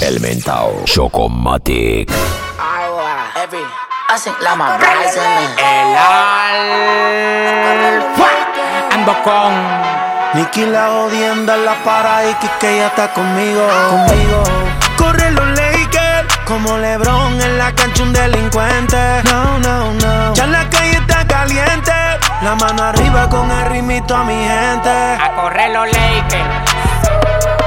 El 0.00 0.20
mentao 0.20 0.82
Chocomatic. 0.84 2.10
Agua, 2.58 3.32
every. 3.42 3.60
Hacen 4.08 4.32
la 4.40 4.54
mamá. 4.54 4.78
El 4.78 5.96
alfa. 7.96 8.28
Ando 8.92 9.22
con 9.22 9.52
Nicky 10.34 10.66
la 10.66 10.90
odienda 10.90 11.56
en 11.56 11.64
la 11.64 11.74
para 11.84 12.28
y 12.28 12.34
que 12.60 12.76
ella 12.76 12.86
está 12.86 13.12
conmigo, 13.12 13.66
conmigo. 13.90 14.42
Corre 14.96 15.30
los 15.32 15.46
Lakers 15.58 16.38
como 16.46 16.78
LeBron 16.78 17.40
en 17.40 17.58
la 17.58 17.74
cancha 17.74 18.02
un 18.04 18.12
delincuente. 18.12 19.22
No, 19.24 19.58
no, 19.58 19.92
no. 19.94 20.34
Ya 20.34 20.46
la 20.46 20.70
calle 20.70 20.92
está 20.92 21.26
caliente. 21.26 21.92
La 22.42 22.54
mano 22.54 22.84
arriba 22.84 23.28
con 23.28 23.50
el 23.50 23.66
ritmito 23.66 24.14
a 24.14 24.24
mi 24.24 24.34
gente. 24.34 24.88
a 24.90 25.32
correr 25.34 25.70
los 25.72 25.86
Lakers. 25.86 27.57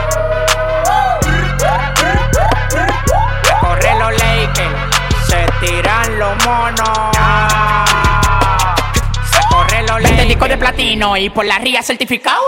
A 3.82 3.84
correr 3.84 3.98
los 3.98 4.12
Lakers. 4.12 4.76
Se 5.28 5.46
tiran 5.66 6.20
los 6.20 6.46
monos. 6.46 7.18
A 7.18 7.86
correr 9.50 9.90
los 9.90 10.02
Lakers. 10.02 10.28
disco 10.28 10.48
de 10.48 10.57
platino 10.57 11.18
y 11.18 11.32
por 11.32 11.46
la 11.46 11.57
ría 11.57 11.82
certificado. 11.82 12.42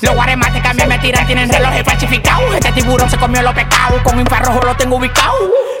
Los 0.00 0.14
guaremates 0.14 0.62
que 0.62 0.68
a 0.68 0.72
mí 0.72 0.82
me 0.88 0.98
tiran 0.98 1.26
tienen 1.26 1.50
relojes 1.50 1.84
falsificados. 1.84 2.54
Este 2.54 2.72
tiburón 2.72 3.10
se 3.10 3.18
comió 3.18 3.42
los 3.42 3.52
pecados. 3.52 4.00
Con 4.02 4.18
infrarrojo 4.18 4.60
lo 4.64 4.74
tengo 4.76 4.96
ubicado. 4.96 5.34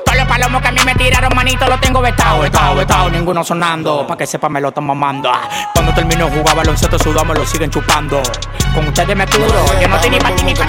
Todos 0.04 0.18
los 0.18 0.28
palomos 0.28 0.60
que 0.60 0.68
a 0.68 0.72
mí 0.72 0.80
me 0.84 0.94
tiraron, 0.94 1.34
manito, 1.34 1.66
los 1.66 1.80
tengo 1.80 2.02
vetado, 2.02 2.40
vetado, 2.40 2.74
vetado. 2.74 3.10
Ninguno 3.10 3.42
sonando. 3.42 4.06
Pa' 4.06 4.16
que 4.16 4.26
sepa, 4.26 4.48
me 4.50 4.60
lo 4.60 4.72
tomo 4.72 4.94
mamando. 4.94 5.32
Cuando 5.74 5.94
termino 5.94 6.26
de 6.26 6.36
jugar 6.36 6.54
baloncesto, 6.56 6.98
sudamos, 6.98 7.38
lo 7.38 7.46
siguen 7.46 7.70
chupando. 7.70 8.22
Con 8.74 8.86
ustedes 8.88 9.16
me 9.16 9.26
curo. 9.26 9.64
Yo 9.80 9.88
no 9.88 9.96
estoy 9.96 10.10
ni 10.10 10.18
pa' 10.18 10.36
ti 10.36 10.44
ni 10.44 10.54
pa' 10.54 10.66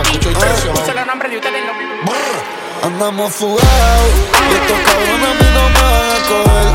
Andamos 3.01 3.31
fugados 3.33 3.61
y 3.61 4.53
estos 4.55 4.77
cabrones 4.85 5.29
a 5.29 5.33
mí 5.33 5.49
no 5.53 5.69
me 5.69 5.79
van 5.79 6.11
a 6.11 6.19
coger. 6.27 6.67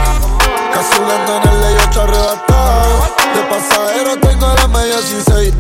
Casi 0.72 0.94
hablando 0.94 1.36
en 1.36 1.48
el 1.50 1.60
ley 1.60 1.76
8 1.90 2.00
arrebatado. 2.00 2.94
De 3.34 3.42
pasajero 3.50 4.16
tengo 4.20 4.54
la 4.54 4.68
media 4.68 4.96
16. 5.02 5.54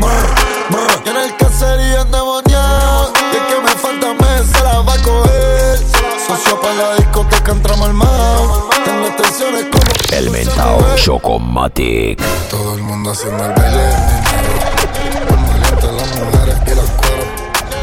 Y 1.04 1.08
en 1.10 1.16
el 1.18 1.36
caserío 1.36 2.00
endemoniado. 2.00 3.12
Y 3.30 3.36
el 3.36 3.46
que 3.46 3.60
me 3.60 3.72
falta 3.72 4.14
mes 4.14 4.46
se 4.50 4.64
la 4.64 4.80
va 4.80 4.94
a 4.94 5.02
coger. 5.02 5.78
Socio 6.26 6.58
para 6.58 6.74
la 6.74 6.94
discoteca 6.94 7.52
entramos 7.52 7.86
al 7.86 7.94
mao. 7.94 8.70
Tengo 8.86 9.06
extensiones 9.08 9.66
como 9.70 10.16
El 10.16 10.30
mentao 10.30 10.96
Chocomatic. 10.96 12.22
todo 12.48 12.74
el 12.74 12.82
mundo 12.82 13.10
haciendo 13.10 13.44
el 13.44 13.52
baile 13.52 13.84
las 15.92 16.16
mujeres 16.16 16.56
y 16.66 16.74
los 16.74 16.90
cueros. 16.90 17.26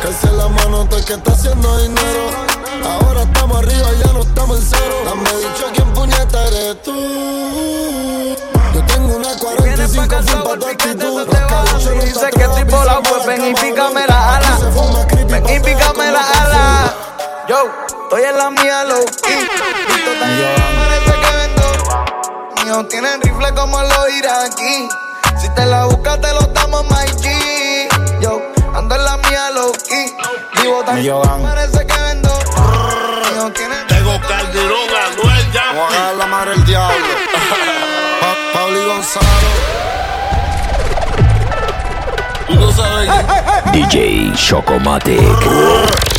Calce 0.01 0.31
la 0.31 0.47
mano 0.49 0.85
todo 0.85 0.97
el 0.97 1.05
que 1.05 1.13
está 1.13 1.31
haciendo 1.31 1.77
dinero. 1.77 2.50
Ahora 2.85 3.23
estamos 3.23 3.57
arriba, 3.57 3.89
ya 4.03 4.13
no 4.13 4.21
estamos 4.21 4.59
en 4.59 4.65
cero. 4.65 4.95
Dame 5.05 5.29
dicho 5.37 5.65
quién 5.73 5.93
puñeta 5.93 6.47
eres 6.47 6.81
tú. 6.83 8.37
Yo 8.73 8.85
tengo 8.85 9.15
una 9.15 9.35
45 9.37 10.15
full 10.23 10.41
pa' 10.41 10.57
tu 10.57 10.67
actitud. 10.67 11.27
Rascabicho 11.29 11.95
no 11.95 12.01
Dice 12.01 12.29
que 12.31 12.47
tipo 12.47 12.83
la 12.83 13.01
y 13.47 13.53
pícame 13.53 14.07
la 14.07 14.35
ala. 14.35 14.59
Ven 15.27 15.49
y 15.49 15.59
pa' 15.59 15.65
pícame 15.65 16.11
la 16.11 16.21
ala. 16.21 16.95
Yo, 17.47 17.69
estoy 17.87 18.23
en 18.23 18.37
la 18.37 18.49
mía 18.49 18.83
low 18.85 19.05
key. 19.23 19.39
Esto 19.39 20.11
parece 20.77 21.13
que 21.21 21.35
vendo. 21.37 22.63
Míos 22.63 22.87
tienen 22.89 23.21
rifle 23.21 23.53
como 23.53 23.81
los 23.81 24.09
iraquí. 24.17 24.87
Si 25.39 25.49
te 25.49 25.65
la 25.65 25.85
buscas, 25.85 26.21
te 26.21 26.33
lo 26.33 26.41
damos 26.53 26.83
my 26.83 27.07
G. 27.21 27.87
Yo, 28.21 28.41
ando 28.73 28.95
en 28.95 29.03
la 29.03 29.17
mía 29.17 29.51
low 29.51 29.71
key. 29.87 30.15
Vivo 30.61 30.83
tan 30.83 31.41
parece 31.41 31.85
que 31.87 31.90
Míos 33.41 33.53
tienen 33.55 33.87
Tengo 33.87 34.19
Calderón, 34.21 34.87
Anuel, 34.87 35.51
ya. 35.51 35.65
Vamos 35.73 35.93
a 35.93 35.97
agarrar 35.97 36.15
la 36.17 36.25
madre 36.27 36.51
del 36.51 36.65
diablo. 36.65 37.07
Pa 38.21 38.35
Pablo 38.53 38.79
y 38.79 38.85
Gonzalo. 38.85 39.27
Tú 42.47 42.53
no 42.55 42.71
sabes 42.71 43.09
quién. 43.71 43.89
DJ 43.89 44.33
Chocomatic. 44.35 45.19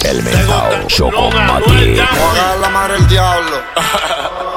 El 0.05 0.22
mentao 0.25 0.87
Chocomatic. 0.88 1.97
Vamos 1.97 2.19
a 2.19 2.32
agarrar 2.32 2.59
la 2.59 2.69
madre 2.71 2.94
del 2.94 3.09
diablo. 3.09 3.56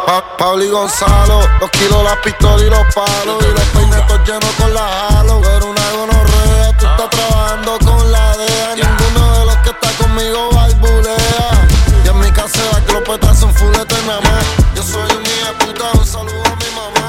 Pa 0.07 0.23
Pablo 0.35 0.63
y 0.63 0.69
Gonzalo. 0.69 1.41
Los 1.59 1.69
kilos, 1.69 2.03
las 2.03 2.17
pistolas 2.17 2.61
y 2.63 2.69
los 2.69 2.95
palos. 2.95 3.43
Y 3.43 3.51
los 3.51 3.63
peinetos 3.75 4.19
llenos 4.25 4.51
con 4.57 4.73
la 4.73 5.07
halo. 5.09 5.39
Pero 5.41 5.67
una 5.67 5.91
gonorrea, 5.91 6.77
tú 6.79 6.87
estás 6.87 7.09
trabajando 7.11 7.77
con 7.77 8.11
la 8.11 8.37
DEA. 8.37 8.75
Ninguno 8.75 9.39
de 9.39 9.45
los 9.45 9.57
que 9.57 9.69
está 9.69 9.89
conmigo 10.03 10.54
la 13.15 13.19
clopeta 13.19 13.33
son 13.33 13.53
fulete 13.53 13.95
nada 14.07 14.21
más. 14.21 14.45
Yo 14.75 14.83
soy 14.83 15.01
un 15.01 15.23
hijo 15.23 15.47
de 15.47 15.53
puta, 15.65 15.85
un 15.97 16.05
saludo 16.05 16.43
a 16.45 16.55
mi 16.55 16.69
mamá. 16.75 17.07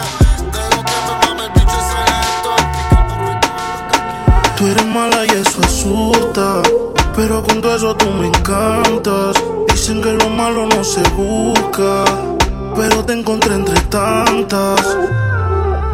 Dejo 0.53 0.83
que 0.85 0.97
me 1.07 1.13
mame 1.27 1.45
el 1.45 1.51
bicho 1.53 1.77
ese 1.83 2.01
lento. 2.11 2.53
Tú 4.57 4.67
eres 4.67 4.87
mala 4.87 5.25
y 5.25 5.31
eso 5.31 5.61
asusta. 5.63 6.63
Pero 7.17 7.43
con 7.43 7.61
todo 7.61 7.77
eso 7.77 7.95
tú 7.97 8.11
me 8.11 8.27
encantas. 8.29 9.37
Dicen 9.73 10.03
que 10.03 10.13
lo 10.13 10.29
malo 10.31 10.67
no 10.67 10.85
se 10.85 11.03
busca. 11.11 12.05
Pero 12.77 13.05
te 13.05 13.13
encontré 13.15 13.55
entre 13.55 13.81
tantas. 13.83 14.97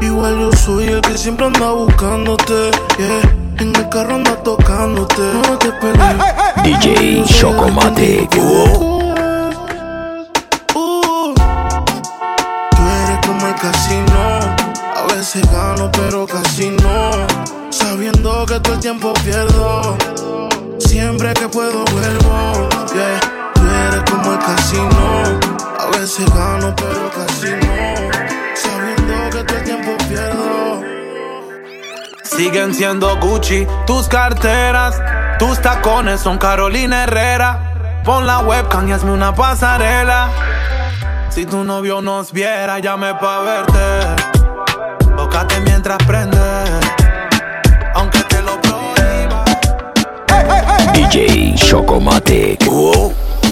Igual 0.00 0.40
yo 0.40 0.52
soy 0.52 0.88
el 0.88 1.00
que 1.00 1.16
siempre 1.16 1.46
anda 1.46 1.70
buscándote. 1.70 2.70
Yeah. 2.98 3.34
En 3.58 3.76
el 3.76 3.88
carro 3.88 4.16
anda 4.16 4.36
tocándote. 4.42 5.22
No 5.48 5.58
te 5.58 5.72
pelees. 5.72 6.16
DJ 6.64 7.24
Chocomatic. 7.24 8.91
Que 18.52 18.60
todo 18.60 18.74
el 18.74 18.80
tiempo 18.80 19.12
pierdo. 19.24 19.96
Siempre 20.78 21.32
que 21.32 21.48
puedo 21.48 21.84
vuelvo. 21.86 22.68
Yeah. 22.92 23.20
Tú 23.54 23.62
eres 23.62 24.10
como 24.10 24.32
el 24.32 24.38
casino. 24.38 25.40
A 25.78 25.86
veces 25.96 26.34
gano, 26.34 26.74
pero 26.76 27.10
casi 27.16 27.50
no. 27.50 27.94
Sabiendo 28.54 29.30
que 29.30 29.44
todo 29.44 29.56
el 29.56 29.64
tiempo 29.64 29.90
pierdo. 30.06 30.82
Siguen 32.24 32.74
siendo 32.74 33.18
Gucci 33.20 33.66
tus 33.86 34.08
carteras. 34.08 35.00
Tus 35.38 35.58
tacones 35.60 36.20
son 36.20 36.36
Carolina 36.36 37.04
Herrera. 37.04 38.02
Pon 38.04 38.26
la 38.26 38.40
webcam 38.40 38.86
y 38.86 38.92
hazme 38.92 39.12
una 39.12 39.34
pasarela. 39.34 40.28
Si 41.30 41.46
tu 41.46 41.64
novio 41.64 42.02
nos 42.02 42.32
viera, 42.32 42.78
llame 42.80 43.14
pa' 43.14 43.40
verte. 43.40 44.22
Tócate 45.16 45.60
mientras 45.60 45.98
prende. 46.04 46.31
DJ 51.52 51.66
Chocomatic. 51.68 52.60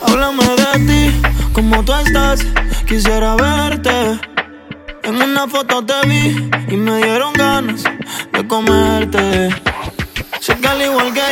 Háblame 0.03 0.45
de 0.45 0.87
ti, 0.87 1.23
como 1.53 1.85
tú 1.85 1.93
estás, 1.95 2.41
quisiera 2.87 3.37
verte. 3.37 4.19
En 5.03 5.21
una 5.21 5.47
foto 5.47 5.85
te 5.85 6.07
vi 6.07 6.51
y 6.69 6.77
me 6.77 6.97
dieron 6.99 7.33
ganas 7.35 7.85
de 8.33 8.47
comerte. 8.47 9.51
Sé 10.41 10.57
que 10.57 10.69
al 10.69 10.83
igual 10.83 11.13
que 11.13 11.30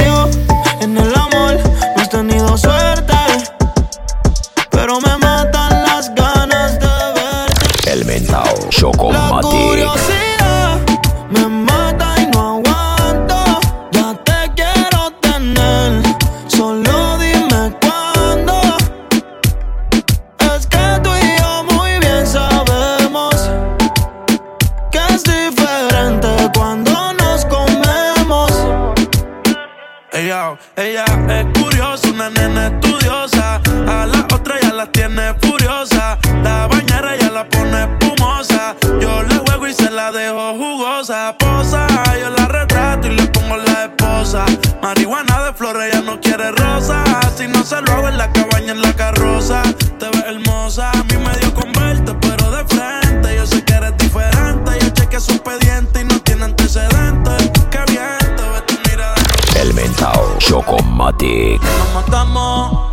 mentao 60.58 60.76
Chocomatic. 60.78 61.62
Nos 61.62 61.94
matamos. 61.94 62.90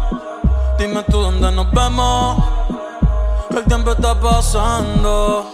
Dime 0.78 1.04
tú 1.04 1.22
dónde 1.22 1.52
nos 1.52 1.72
vemos. 1.72 2.44
El 3.56 3.64
tiempo 3.66 3.92
está 3.92 4.20
pasando 4.20 5.52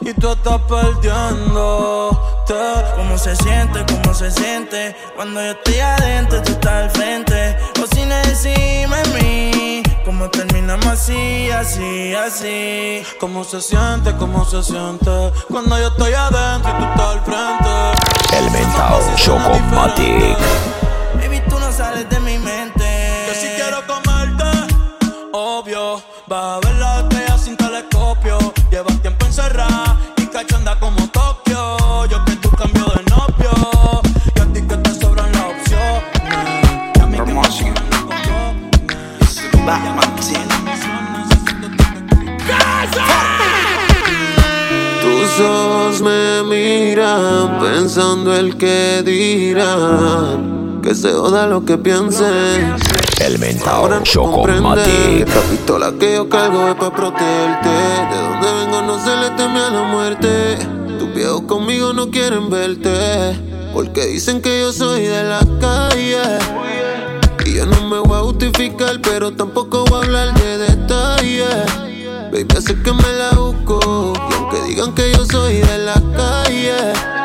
y 0.00 0.12
tú 0.14 0.30
estás 0.30 0.60
perdiendo. 0.68 2.10
¿Cómo 2.96 3.18
se 3.18 3.36
siente? 3.36 3.84
¿Cómo 3.86 4.14
se 4.14 4.30
siente? 4.30 4.96
Cuando 5.16 5.40
yo 5.40 5.50
estoy 5.50 5.80
adentro, 5.80 6.42
tú 6.42 6.52
estás 6.52 6.72
al 6.72 6.90
frente. 6.90 7.56
O 7.82 7.86
sin 7.94 8.08
decirme 8.08 8.96
a 8.96 9.04
mí. 9.14 9.82
¿Cómo 10.04 10.30
terminamos 10.30 10.86
así, 10.86 11.50
así, 11.50 12.14
así? 12.14 13.02
¿Cómo 13.20 13.44
se 13.44 13.60
siente? 13.60 14.14
¿Cómo 14.16 14.44
se 14.44 14.62
siente? 14.62 15.32
Cuando 15.50 15.78
yo 15.78 15.88
estoy 15.88 16.12
adentro 16.14 16.70
y 16.70 16.78
tú 16.78 16.84
estás 16.84 17.08
al 17.08 17.20
frente. 17.22 18.38
El 18.38 18.50
mentao 18.50 19.00
Chocomatic. 19.16 20.87
Sales 21.98 22.10
de 22.10 22.20
mi 22.20 22.38
mente. 22.38 22.84
Que 23.26 23.34
si 23.34 23.48
quiero 23.56 23.84
comerte, 23.86 24.44
obvio. 25.32 26.00
Vas 26.28 26.56
a 26.56 26.60
ver 26.60 26.76
la 26.76 27.00
estrella 27.00 27.38
sin 27.38 27.56
telescopio. 27.56 28.38
Llevas 28.70 29.02
tiempo 29.02 29.26
encerrada 29.26 29.96
y 30.16 30.26
cachanda 30.26 30.78
como 30.78 31.08
Tokio. 31.08 32.06
Yo 32.06 32.24
que 32.24 32.36
tú 32.36 32.50
cambio 32.50 32.84
de 32.84 33.02
novio. 33.10 33.50
Y 34.36 34.40
a 34.40 34.44
ti 34.52 34.60
que 34.62 34.76
te 34.76 34.94
sobran 34.94 35.32
las 35.32 35.44
opciones. 35.54 36.04
Y 36.94 37.00
a 37.00 37.06
mí 37.06 37.18
que 37.18 37.32
me 37.32 37.50
sobran 37.50 37.90
las 37.90 38.02
Tus 45.02 45.40
ojos 45.40 46.00
me 46.02 46.42
miran 46.44 47.58
pensando 47.58 48.36
el 48.36 48.56
que 48.56 49.02
dirán. 49.04 50.57
Que 50.82 50.94
se 50.94 51.12
joda 51.12 51.46
lo 51.46 51.64
que 51.64 51.76
piensen. 51.76 52.74
El 53.20 53.38
comprende 53.38 53.98
que 53.98 54.04
Chocomatic. 54.04 55.28
esta 55.28 55.40
pistola 55.50 55.92
que 55.98 56.14
yo 56.14 56.28
cargo 56.28 56.68
es 56.68 56.74
para 56.76 56.94
protegerte. 56.94 57.68
De 57.68 58.22
donde 58.22 58.52
vengo 58.52 58.82
no 58.82 59.04
se 59.04 59.16
le 59.16 59.30
teme 59.30 59.58
a 59.58 59.70
la 59.70 59.82
muerte. 59.82 60.56
Tus 60.98 61.14
viejos 61.14 61.42
conmigo 61.42 61.92
no 61.92 62.10
quieren 62.10 62.48
verte. 62.48 63.36
Porque 63.74 64.06
dicen 64.06 64.40
que 64.40 64.60
yo 64.60 64.72
soy 64.72 65.02
de 65.02 65.24
la 65.24 65.40
calle. 65.60 66.22
Y 67.44 67.54
yo 67.56 67.66
no 67.66 67.88
me 67.88 67.98
voy 67.98 68.18
a 68.18 68.22
justificar, 68.22 69.00
pero 69.02 69.32
tampoco 69.32 69.84
voy 69.86 70.00
a 70.00 70.04
hablar 70.04 70.34
de 70.34 70.58
detalles. 70.58 71.66
Baby, 72.30 72.46
hace 72.56 72.80
que 72.82 72.92
me 72.92 73.12
la 73.18 73.30
busco. 73.32 74.12
Y 74.30 74.34
aunque 74.34 74.62
digan 74.68 74.94
que 74.94 75.12
yo 75.12 75.24
soy 75.24 75.54
de 75.54 75.78
la 75.78 76.00
calle, 76.14 77.17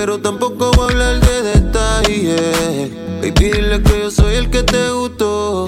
pero 0.00 0.18
tampoco 0.18 0.70
voy 0.76 0.84
a 0.84 0.92
hablar 0.92 1.20
de 1.20 1.42
detalles. 1.42 2.90
Baby, 3.20 3.32
dile 3.32 3.82
que 3.82 4.00
yo 4.00 4.10
soy 4.10 4.36
el 4.36 4.48
que 4.48 4.62
te 4.62 4.88
gustó. 4.88 5.66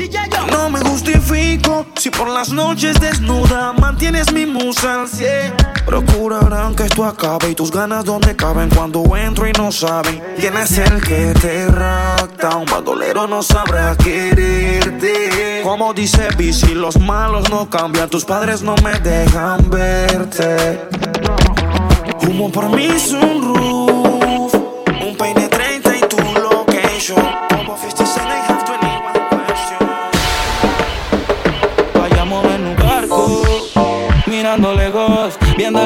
No 0.50 0.70
me 0.70 0.81
justifico 0.81 1.84
si 1.96 2.08
por 2.08 2.31
las 2.31 2.50
noches 2.50 2.99
desnuda 2.99 3.75
mantienes 3.75 4.32
mi 4.32 4.46
musa 4.46 5.02
al 5.02 5.08
cien. 5.08 5.52
Procurarán 5.84 6.75
que 6.75 6.84
esto 6.84 7.05
acabe 7.05 7.50
y 7.50 7.55
tus 7.55 7.70
ganas 7.70 8.06
donde 8.06 8.34
caben 8.34 8.70
cuando 8.70 9.05
entro 9.14 9.46
y 9.46 9.52
no 9.52 9.70
saben 9.70 10.23
quién 10.40 10.56
es 10.56 10.78
el 10.78 11.02
que 11.02 11.35
te 11.38 11.67
rapta. 11.67 12.56
Un 12.56 12.64
bandolero 12.64 13.26
no 13.26 13.43
sabrá 13.43 13.94
quererte. 13.96 15.61
Como 15.62 15.93
dice 15.93 16.28
Bici, 16.38 16.75
los 16.75 16.99
malos 16.99 17.50
no 17.50 17.69
cambian, 17.69 18.08
tus 18.08 18.25
padres 18.25 18.62
no 18.62 18.76
me 18.76 18.99
dejan 18.99 19.69
verte. 19.69 20.81
Humo 22.23 22.50
por 22.52 22.70
mi 22.70 22.99
sunroof, 22.99 24.12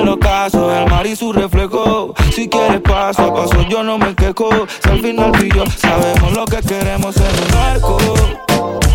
el 0.07 0.13
ocaso, 0.13 0.73
el 0.73 0.89
mar 0.89 1.05
y 1.05 1.17
su 1.17 1.33
reflejo. 1.33 2.15
Si 2.33 2.49
quieres 2.49 2.81
paso 2.81 3.23
a 3.23 3.35
paso, 3.35 3.63
yo 3.69 3.83
no 3.83 3.99
me 3.99 4.15
quejo. 4.15 4.49
Si 4.83 4.89
al 4.89 5.01
final 5.01 5.33
tú 5.33 5.65
sabemos 5.77 6.33
lo 6.33 6.45
que 6.45 6.59
queremos 6.59 7.17
en 7.17 7.25
un 7.25 7.53
barco, 7.53 7.99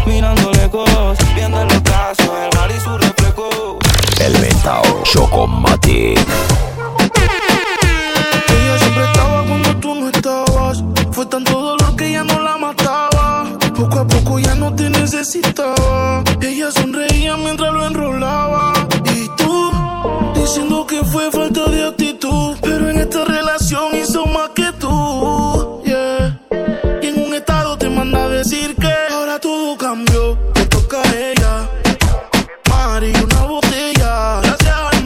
mirando 0.05 0.51
lejos, 0.53 1.17
viendo 1.35 1.61
el 1.61 1.67
ocaso, 1.75 2.37
el 2.37 2.57
mar 2.57 2.71
y 2.75 2.79
su 2.79 2.97
reflejo. 2.97 3.79
El 4.21 4.39
mentao 4.39 5.03
Chocomatic. 5.03 6.19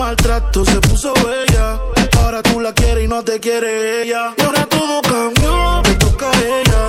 Maltrato 0.06 0.64
se 0.64 0.80
puso 0.82 1.14
bella. 1.16 1.80
Ahora 2.20 2.44
tú 2.44 2.60
la 2.60 2.72
quieres 2.74 3.06
y 3.06 3.08
no 3.08 3.24
te 3.24 3.40
quiere 3.40 4.04
ella. 4.04 4.36
Y 4.38 4.42
ahora 4.44 4.64
todo 4.68 5.02
cambió, 5.02 5.82
te 5.84 5.96
toca 5.96 6.28
a 6.30 6.38
ella. 6.60 6.82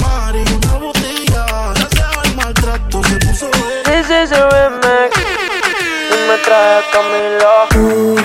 Mari, 0.00 0.42
una 0.56 0.74
botella. 0.78 1.44
Gracias 1.74 2.16
al 2.22 2.34
maltrato 2.34 3.02
se 3.04 3.16
puso 3.16 3.50
bella. 3.50 3.82
This 3.84 4.06
is 4.08 4.32
a 4.32 4.48
remix. 4.48 5.10
Y 6.14 6.18
me 6.28 6.36
trae 6.46 6.82
Camila. 6.92 7.52
Tú 7.72 8.16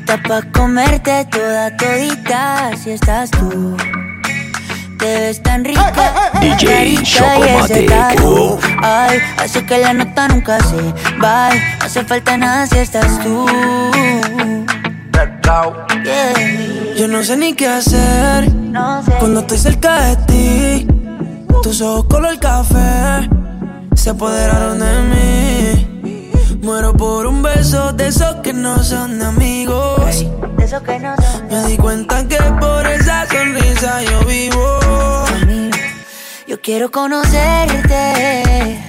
estás 0.00 0.20
pa' 0.28 0.42
comerte 0.52 1.24
toda 1.30 1.74
todita 1.78 2.76
si 2.76 2.90
estás 2.90 3.30
tú. 3.30 3.74
Te 5.06 5.20
ves 5.20 5.40
tan 5.40 5.64
rica, 5.64 5.92
DJ 6.40 6.98
tatu. 7.86 8.58
Ay, 8.82 9.20
hace 9.38 9.64
que 9.64 9.78
la 9.78 9.92
nota 9.92 10.26
nunca 10.26 10.58
se 10.58 10.82
va. 11.22 11.50
No 11.50 11.86
hace 11.86 12.04
falta 12.04 12.36
nada 12.36 12.66
si 12.66 12.78
estás 12.78 13.20
tú. 13.22 13.46
Yeah. 16.02 16.94
Yo 16.98 17.06
no 17.06 17.22
sé 17.22 17.36
ni 17.36 17.54
qué 17.54 17.68
hacer 17.68 18.52
No 18.52 19.00
sé. 19.04 19.12
cuando 19.20 19.40
estoy 19.40 19.58
cerca 19.58 20.06
de 20.06 20.16
ti. 20.26 20.88
Tus 21.62 21.80
ojos 21.82 22.06
color 22.06 22.36
café 22.40 23.28
se 23.94 24.10
apoderaron 24.10 24.80
de 24.80 25.02
mí. 25.12 26.58
Muero 26.62 26.94
por 26.94 27.28
un 27.28 27.44
beso 27.44 27.92
de 27.92 28.08
esos 28.08 28.34
que 28.42 28.52
no 28.52 28.82
son 28.82 29.22
amigos. 29.22 30.26
De 30.56 30.64
eso 30.64 30.82
que 30.82 30.98
no 30.98 31.14
son 31.14 31.46
Me 31.48 31.68
di 31.68 31.76
cuenta 31.76 32.26
que 32.26 32.38
por 32.60 32.84
esa 32.88 33.24
sonrisa 33.28 34.02
yo 34.02 34.26
vivo. 34.26 34.85
Yo 36.46 36.60
quiero 36.60 36.92
conocerte 36.92 38.80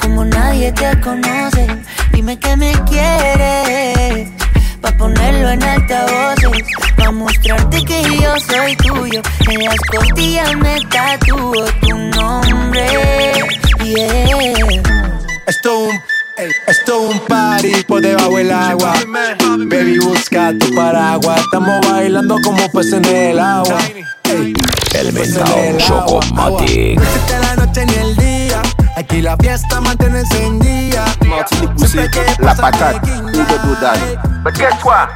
como 0.00 0.24
nadie 0.24 0.72
te 0.72 0.98
conoce. 1.02 1.66
Dime 2.10 2.38
que 2.38 2.56
me 2.56 2.72
quieres 2.88 4.30
pa 4.80 4.96
ponerlo 4.96 5.50
en 5.50 5.62
altavoces, 5.62 6.62
pa 6.96 7.10
mostrarte 7.10 7.84
que 7.84 8.02
yo 8.02 8.34
soy 8.48 8.74
tuyo. 8.76 9.20
En 9.50 9.62
las 9.62 9.76
costillas 9.90 10.56
me 10.56 10.78
tatúo 10.90 11.52
tu 11.82 11.98
nombre. 11.98 12.86
Yeah. 13.84 14.82
Esto 15.46 15.80
un, 15.80 16.00
esto 16.66 17.00
un 17.02 17.20
party 17.26 17.84
por 17.86 18.00
debajo 18.00 18.38
del 18.38 18.52
agua. 18.52 18.94
Baby, 19.72 19.98
busca 20.00 20.52
tu 20.58 20.74
paraguas. 20.74 21.40
Estamos 21.40 21.80
bailando 21.88 22.36
como 22.44 22.70
peces 22.72 22.92
en 22.92 23.04
el 23.06 23.40
agua. 23.40 23.78
Ey, 24.24 24.52
El 24.94 25.12
mentao. 25.14 25.78
Chocomatic. 25.78 26.96
No 26.98 27.02
existe 27.02 27.38
la 27.40 27.56
noche 27.56 27.86
ni 27.86 27.94
el 27.94 28.16
día. 28.16 28.60
Aquí 28.96 29.22
la 29.22 29.34
fiesta 29.38 29.80
mantiene 29.80 30.20
encendida. 30.20 31.06
La 32.38 32.54
patate, 32.54 33.00
do 33.32 33.74
that? 33.80 34.42
But 34.44 34.58
guess 34.58 34.84
what? 34.84 35.08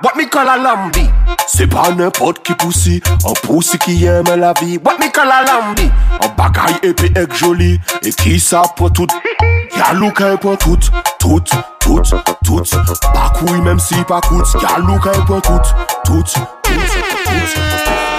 What 0.00 0.16
me 0.16 0.26
call 0.26 0.48
a 0.48 0.56
lambi? 0.56 1.10
Se 1.48 1.66
pa 1.66 1.88
nepot 1.90 2.38
ki 2.46 2.54
pousi 2.54 3.00
An 3.26 3.34
pousi 3.42 3.78
ki 3.82 3.96
yeme 4.04 4.36
la 4.38 4.52
vi. 4.60 4.78
What 4.78 5.00
me 5.00 5.10
call 5.10 5.30
a 5.30 5.42
lambi? 5.42 5.88
An 6.22 6.30
bagay 6.38 6.78
epi 6.86 7.10
ek 7.18 7.34
joli 7.34 7.80
E 8.06 8.12
ki 8.14 8.38
sa 8.38 8.62
pou 8.78 8.90
tout. 8.94 9.10
Yalou 9.74 10.12
ka 10.14 10.36
pou 10.36 10.54
tout 10.56 10.92
Tout, 11.18 11.50
tout, 11.80 12.06
tout. 12.44 12.78
Bakouy 13.14 13.60
menm 13.60 13.82
si 13.82 13.98
pakout 14.06 14.54
Yalou 14.62 15.00
ka 15.02 15.18
pou 15.26 15.40
tout 15.40 15.74
Tout, 16.04 16.22
tout, 16.22 16.78
tout. 17.26 18.17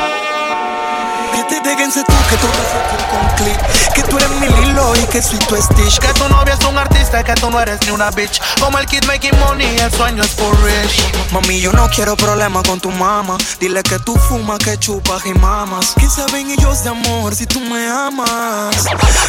Que 1.40 1.46
te 1.46 1.62
déguense 1.62 2.04
tú, 2.04 2.14
que 2.30 2.36
tú 2.36 2.48
te 2.48 2.64
saques 2.70 3.06
con 3.08 3.26
clic. 3.38 3.94
Que 3.94 4.04
tú 4.04 4.18
eres 4.18 4.30
mi 4.42 4.48
Lilo 4.66 4.94
y 4.98 5.06
que 5.06 5.22
soy 5.22 5.40
tu 5.40 5.56
stitch. 5.56 6.00
Que 6.00 6.10
tu 6.10 6.28
novia 6.28 6.54
es 6.54 6.66
un 6.66 6.78
artista 6.78 7.22
y 7.22 7.24
que 7.24 7.34
tú 7.36 7.50
no 7.50 7.62
eres 7.62 7.80
ni 7.86 7.92
una 7.92 8.12
bitch. 8.12 8.42
Como 8.60 8.78
el 8.78 8.86
kid 8.86 9.06
making 9.06 9.40
money, 9.40 9.78
el 9.78 9.90
sueño 9.94 10.22
es 10.22 10.32
for 10.32 10.54
rich. 10.64 11.02
Mami, 11.32 11.62
yo 11.62 11.72
no 11.72 11.88
quiero 11.90 12.18
problemas 12.18 12.64
con 12.64 12.82
tu 12.82 12.92
mamá. 12.92 13.38
Dile 13.58 13.82
que 13.84 14.00
tú 14.00 14.18
fumas, 14.18 14.60
que 14.60 14.78
chupas 14.80 15.26
y 15.26 15.34
mamas. 15.36 15.94
¿Quién 15.96 16.12
saben 16.12 16.52
ellos 16.52 16.84
de 16.84 16.90
amor 16.90 17.34
si 17.34 17.46
tú 17.46 17.62
me 17.62 17.88
amas? 17.88 18.76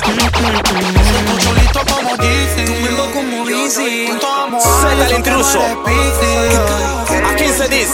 Tú 0.03 0.11
chulito 1.39 1.81
como 1.95 2.17
Yeezy. 2.17 2.65
Tú 2.65 2.73
mundo 2.73 3.11
como 3.13 3.47
Dizzy. 3.47 4.09
Soy 4.81 5.01
el 5.01 5.17
intruso. 5.17 5.61
A 7.25 7.37
15 7.37 7.69
dis, 7.69 7.89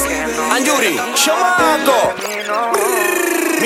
Anjuri, 0.50 0.99
Chamaco. 1.14 2.96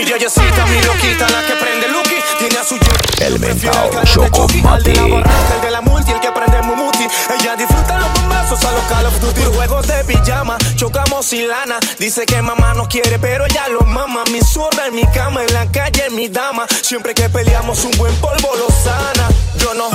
Mi 0.00 0.06
yeyecita, 0.06 0.64
mi 0.64 0.80
loquita, 0.80 1.28
la 1.28 1.46
que 1.46 1.52
prende 1.56 1.86
Lucky, 1.88 2.14
tiene 2.38 2.56
a 2.58 2.64
su 2.64 2.74
yo. 2.76 3.26
El 3.26 3.38
mentao 3.38 3.84
Al 3.84 3.90
de 3.90 3.96
la 3.96 4.04
Chocomatic. 4.04 4.62
barraca, 4.96 5.54
el 5.56 5.60
de 5.60 5.70
la 5.70 5.80
multi, 5.82 6.10
el 6.12 6.20
que 6.20 6.32
prende 6.32 6.56
el 6.56 6.62
mumuti. 6.64 7.06
Ella 7.38 7.54
disfruta 7.54 7.98
los 7.98 8.10
bombazos 8.14 8.64
a 8.64 8.72
los 8.72 8.82
Call 8.84 9.04
of 9.04 9.20
Duty. 9.20 9.42
Juegos 9.54 9.86
de 9.88 10.02
pijama, 10.04 10.56
chocamos 10.76 11.26
sin 11.26 11.46
lana. 11.46 11.78
Dice 11.98 12.24
que 12.24 12.40
mamá 12.40 12.72
no 12.72 12.88
quiere, 12.88 13.18
pero 13.18 13.44
ella 13.44 13.68
lo 13.68 13.82
mama. 13.82 14.24
Mi 14.32 14.40
zurda 14.40 14.86
en 14.86 14.94
mi 14.94 15.04
cama, 15.08 15.42
en 15.42 15.52
la 15.52 15.70
calle, 15.70 16.08
mi 16.08 16.30
dama. 16.30 16.66
Siempre 16.80 17.12
que 17.12 17.28
peleamos, 17.28 17.84
un 17.84 17.90
buen 17.98 18.14
polvo 18.22 18.56
lo 18.56 18.68
sana. 18.82 19.28
Yo 19.58 19.74
no 19.74 19.90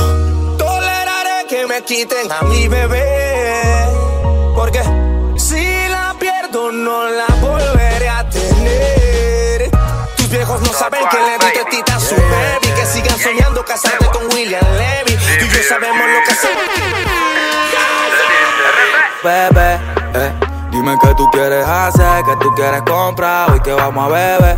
toleraré 0.55 1.47
que 1.49 1.65
me 1.65 1.81
quiten 1.83 2.31
a 2.31 2.43
mi 2.43 2.67
bebé. 2.67 3.87
Porque 4.55 4.83
si 5.37 5.87
la 5.89 6.15
pierdo, 6.19 6.71
no 6.71 7.09
la 7.09 7.25
volveré 7.41 7.74
saben 10.85 11.07
que 11.09 11.17
le 11.17 11.37
di 11.37 11.53
tetita 11.53 11.95
a 11.95 11.99
su 11.99 12.15
baby. 12.15 12.67
Que 12.75 12.85
sigan 12.85 13.17
soñando 13.17 13.65
casarte 13.65 14.05
con 14.07 14.23
William 14.33 14.63
Levy. 14.77 15.15
Tú 15.39 15.45
y 15.45 15.49
yo 15.49 15.63
sabemos 15.67 16.07
lo 16.07 16.23
que 16.23 16.31
hacemos. 16.31 16.63
Bebé, 19.23 19.79
eh, 20.13 20.31
dime 20.69 20.97
qué 21.01 21.15
tú 21.15 21.27
quieres 21.31 21.65
hacer, 21.65 22.23
qué 22.25 22.35
tú 22.39 22.53
quieres 22.53 22.83
comprar, 22.83 23.51
hoy 23.51 23.59
que 23.61 23.73
vamos 23.73 24.05
a 24.05 24.13
beber. 24.13 24.57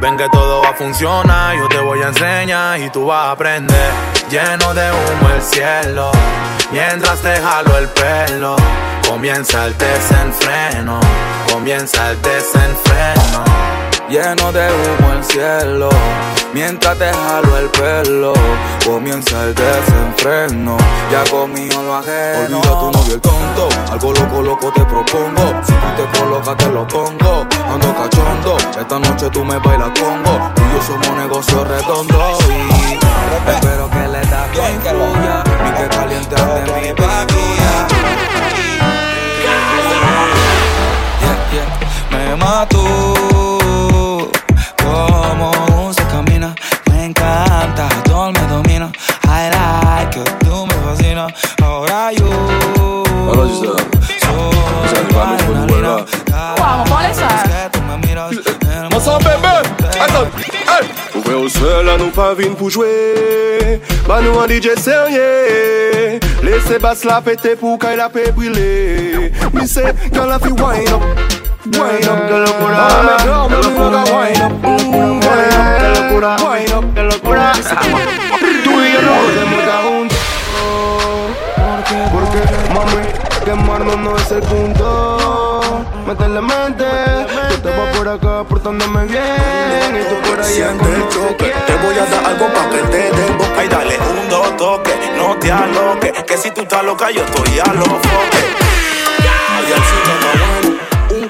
Ven 0.00 0.16
que 0.16 0.28
todo 0.28 0.62
va 0.62 0.68
a 0.68 0.74
funcionar, 0.74 1.56
yo 1.56 1.66
te 1.68 1.80
voy 1.80 2.00
a 2.00 2.08
enseñar 2.08 2.78
y 2.78 2.90
tú 2.90 3.06
vas 3.06 3.26
a 3.26 3.30
aprender. 3.32 3.90
Lleno 4.30 4.72
de 4.72 4.92
humo 4.92 5.30
el 5.34 5.42
cielo, 5.42 6.12
mientras 6.70 7.20
te 7.20 7.40
jalo 7.40 7.78
el 7.78 7.88
pelo. 7.88 8.56
Comienza 9.08 9.66
el 9.66 9.76
desenfreno, 9.78 11.00
comienza 11.50 12.10
el 12.10 12.22
desenfreno. 12.22 13.65
Lleno 14.08 14.52
de 14.52 14.68
humo 14.68 15.12
el 15.14 15.24
cielo, 15.24 15.88
mientras 16.54 16.96
te 16.96 17.12
jalo 17.12 17.58
el 17.58 17.68
pelo, 17.70 18.34
comienza 18.84 19.42
el 19.42 19.52
desenfreno. 19.52 20.76
Ya 21.10 21.28
conmigo 21.28 21.82
lo 21.82 21.96
ajeno. 21.96 22.60
Olvida 22.60 22.78
tu 22.78 22.90
novio 22.92 23.14
el 23.14 23.20
tonto, 23.20 23.68
algo 23.90 24.12
loco, 24.12 24.42
loco 24.42 24.72
te 24.72 24.84
propongo. 24.84 25.60
Si 25.66 25.72
tú 25.72 25.88
te 25.96 26.18
colocas, 26.20 26.56
te 26.56 26.66
lo 26.68 26.86
pongo. 26.86 27.46
Ando 27.68 27.94
cachondo, 27.96 28.56
esta 28.78 28.98
noche 29.00 29.28
tú 29.30 29.44
me 29.44 29.58
bailas 29.58 29.90
congo. 29.98 30.52
Tú 30.54 30.62
y 30.62 30.76
yo 30.76 30.82
somos 30.86 31.18
negocio 31.18 31.64
redondo. 31.64 32.38
Y 32.48 33.50
espero 33.50 33.90
que 33.90 34.08
le 34.08 34.20
da 34.20 34.46
bien 34.52 34.78
que 34.82 34.88
ya, 34.88 35.44
ni 35.64 35.70
que 35.72 35.88
caliente 35.88 36.36
de 36.36 36.62
mi 36.62 36.92
vaquilla. 36.92 37.88
Yeah, 41.20 41.36
yeah. 41.52 41.66
Me 42.10 42.36
mató 42.36 43.65
como 44.86 45.92
se 45.92 46.02
camina. 46.06 46.54
Me 46.90 47.06
encanta, 47.06 47.88
todo 48.04 48.32
me 48.32 48.40
domina. 48.48 48.90
I 49.24 49.50
like 49.50 50.10
que 50.10 50.44
tú 50.44 50.66
me 50.66 50.74
fascinas. 50.84 51.32
Ahora 51.62 52.12
yo 52.12 52.28
soy 53.32 55.06
tu 55.08 55.20
adrenalina. 55.20 56.04
Vamos, 56.58 56.88
ponle 56.88 57.10
esa. 57.10 57.28
Que 57.42 57.70
tú 57.72 57.82
me 57.82 57.98
miras. 58.06 58.56
Ensemble, 58.94 59.24
bébé 59.24 59.48
Attends, 60.00 60.26
hey 60.40 60.88
Ouvrez 61.14 61.34
au 61.34 61.48
seul 61.48 61.88
à 61.88 61.98
nous 61.98 62.10
pas 62.10 62.34
vine 62.34 62.54
pour 62.54 62.70
jouer 62.70 63.80
Bah 64.08 64.20
nous 64.22 64.38
un 64.38 64.46
DJ 64.46 64.74
sérieux 64.78 66.18
Laissez 66.42 66.78
basse 66.78 67.04
la 67.04 67.20
péter 67.20 67.56
pour 67.56 67.78
qu'elle 67.78 67.98
la 67.98 68.08
paix 68.08 68.32
brûler 68.32 69.32
Mais 69.52 69.66
c'est 69.66 69.94
quand 70.14 70.26
la 70.26 70.38
fille 70.38 70.52
wine 70.52 70.88
up 70.88 71.45
Wine 71.66 72.08
up, 72.08 72.26
que 72.28 72.38
locura. 72.38 72.86
que 73.48 73.56
locura 73.56 74.04
Wine 74.04 74.44
up, 74.44 74.52
wine 74.62 74.94
up, 75.02 75.78
que 75.80 75.88
locura. 76.00 76.36
Wine 76.36 76.74
up, 76.74 76.94
que 76.94 77.02
locura. 77.02 77.52
Tú 78.64 78.70
y 78.70 78.92
yo 78.92 79.02
no 79.02 79.12
podemos 79.22 79.58
estar 79.60 79.82
juntos. 79.82 80.18
Porque, 82.12 82.40
mami, 82.72 83.02
quemarnos 83.44 83.98
no 83.98 84.16
es 84.16 84.30
el 84.30 84.40
punto. 84.42 85.84
Métele 86.06 86.40
mente. 86.40 86.84
Yo 87.50 87.60
te 87.60 87.70
voy 87.70 87.88
por 87.96 88.08
acá 88.08 88.44
portándome 88.48 89.04
bien. 89.06 89.96
Y 90.00 90.04
tú 90.08 90.28
por 90.28 90.38
allá 90.38 90.44
Siente 90.44 90.84
el 90.84 91.08
choque, 91.08 91.52
te 91.66 91.74
voy 91.84 91.98
a 91.98 92.06
dar 92.06 92.26
algo 92.26 92.46
pa' 92.46 92.70
que 92.70 92.78
te 92.78 93.10
den 93.10 93.38
boca. 93.38 93.64
Y 93.64 93.68
dale 93.68 93.98
un 93.98 94.28
dos 94.28 94.56
toque, 94.56 94.94
no 95.18 95.36
te 95.36 95.50
aloques, 95.50 96.12
que 96.24 96.36
si 96.36 96.52
tú 96.52 96.60
estás 96.60 96.84
loca 96.84 97.10
yo 97.10 97.24
estoy 97.24 97.58
a 97.58 97.72
los 97.72 97.88
foques. 97.88 98.44
Ay, 99.48 99.72
al 99.72 99.82
cine 99.82 100.65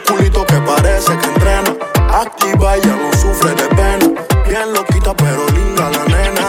culito 0.07 0.45
que 0.47 0.57
parece 0.61 1.17
que 1.19 1.27
entrena, 1.27 1.77
activa 2.13 2.79
y 2.79 2.81
ya 2.81 2.97
no 2.97 3.13
sufre 3.13 3.51
de 3.55 3.69
pena, 3.75 4.07
bien 4.47 4.73
loquita 4.73 5.15
pero 5.15 5.47
linda 5.49 5.91
la 5.91 6.05
nena. 6.05 6.41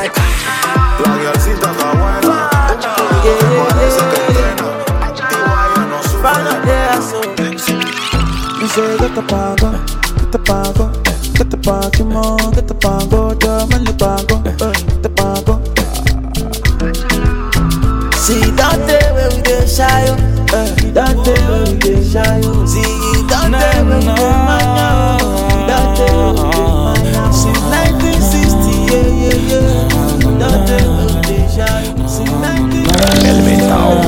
La 1.03 1.17
guialcita 1.17 1.71
está 1.71 1.91
buena, 1.91 2.49
parece 2.51 4.01
que 4.11 4.17
entrena, 4.27 4.67
activa 5.05 5.67
y 5.67 5.75
ya 5.75 5.85
no 5.85 6.03
sufre 6.03 6.43
de 6.43 6.55
pena. 6.61 6.77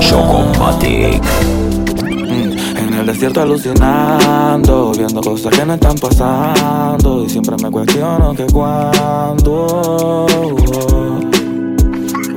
Chocomatic. 0.10 1.22
En 2.76 2.94
el 2.96 3.06
desierto 3.06 3.42
alucinando, 3.42 4.92
viendo 4.98 5.22
cosas 5.22 5.56
que 5.56 5.66
no 5.66 5.76
están 5.76 5.96
pasando 5.98 7.24
y 7.24 7.30
siempre 7.30 7.56
me 7.62 7.70
cuestiono 7.70 8.34
que 8.34 8.46
cuándo 8.46 10.26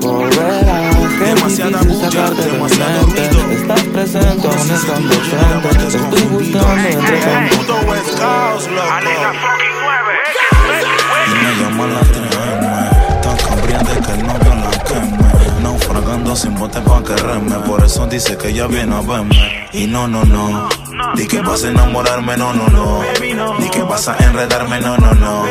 volverás. 0.03 1.19
Demasiada 1.19 1.83
bulla, 1.83 2.31
demasiado 2.31 3.07
ruido. 3.07 3.51
Estás 3.53 3.83
presente 3.85 4.49
aún 4.49 4.71
estando 4.71 5.15
frente. 5.15 5.69
Estoy 5.87 6.23
buscando 6.29 6.89
entre 6.89 7.19
tanto. 7.21 7.57
Puto 7.57 7.75
West 7.89 8.11
Coast, 8.21 8.69
loco. 8.71 9.32
Naufragando 16.33 16.37
sin 16.37 16.55
bote 16.55 16.81
pa' 16.81 17.03
que 17.03 17.15
reme 17.15 17.57
Por 17.67 17.85
eso 17.85 18.07
dice 18.07 18.37
que 18.37 18.49
ella 18.49 18.67
viene 18.67 18.95
a 18.95 19.01
verme. 19.01 19.69
Y 19.73 19.87
no, 19.87 20.09
no, 20.09 20.25
no. 20.25 20.69
Di 21.15 21.27
que 21.27 21.41
vas 21.41 21.65
a 21.65 21.69
enamorarme, 21.69 22.37
no, 22.37 22.53
no, 22.53 22.69
no. 22.69 23.03
Di 23.59 23.69
que 23.71 23.83
vas 23.83 24.09
a 24.09 24.17
enredarme, 24.17 24.81
no, 24.81 24.97
no, 24.97 25.13
no. 25.15 25.45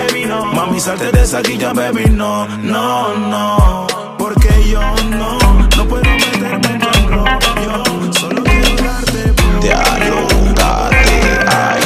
Mami, 0.53 0.79
salte 0.79 1.11
de 1.11 1.21
esa 1.21 1.41
guilla, 1.41 1.73
baby, 1.73 2.05
no, 2.11 2.47
no, 2.47 3.15
no. 3.15 3.87
Porque 4.17 4.49
yo 4.69 4.81
no, 5.09 5.37
no 5.77 5.87
puedo 5.87 6.03
meterme 6.03 6.67
en 6.67 6.81
el 6.81 7.07
rollo. 7.09 8.13
Solo 8.13 8.43
quiero 8.43 8.75
darte 8.75 9.33
Dialogate, 9.61 10.95
ay 11.47 11.81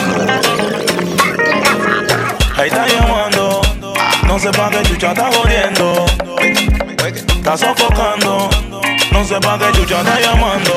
Ahí 2.58 2.68
está 2.70 2.88
llamando, 2.88 3.62
no 4.28 4.40
sé 4.40 4.52
pa' 4.52 4.70
qué 4.70 4.82
chucha 4.84 5.12
está 5.12 5.30
jodiendo. 5.32 6.06
Está 7.46 7.58
sofocando, 7.58 8.50
no 9.16 9.24
sé 9.24 9.40
pa' 9.40 9.58
qué 9.58 9.72
chucha 9.72 10.00
está 10.02 10.20
llamando. 10.20 10.74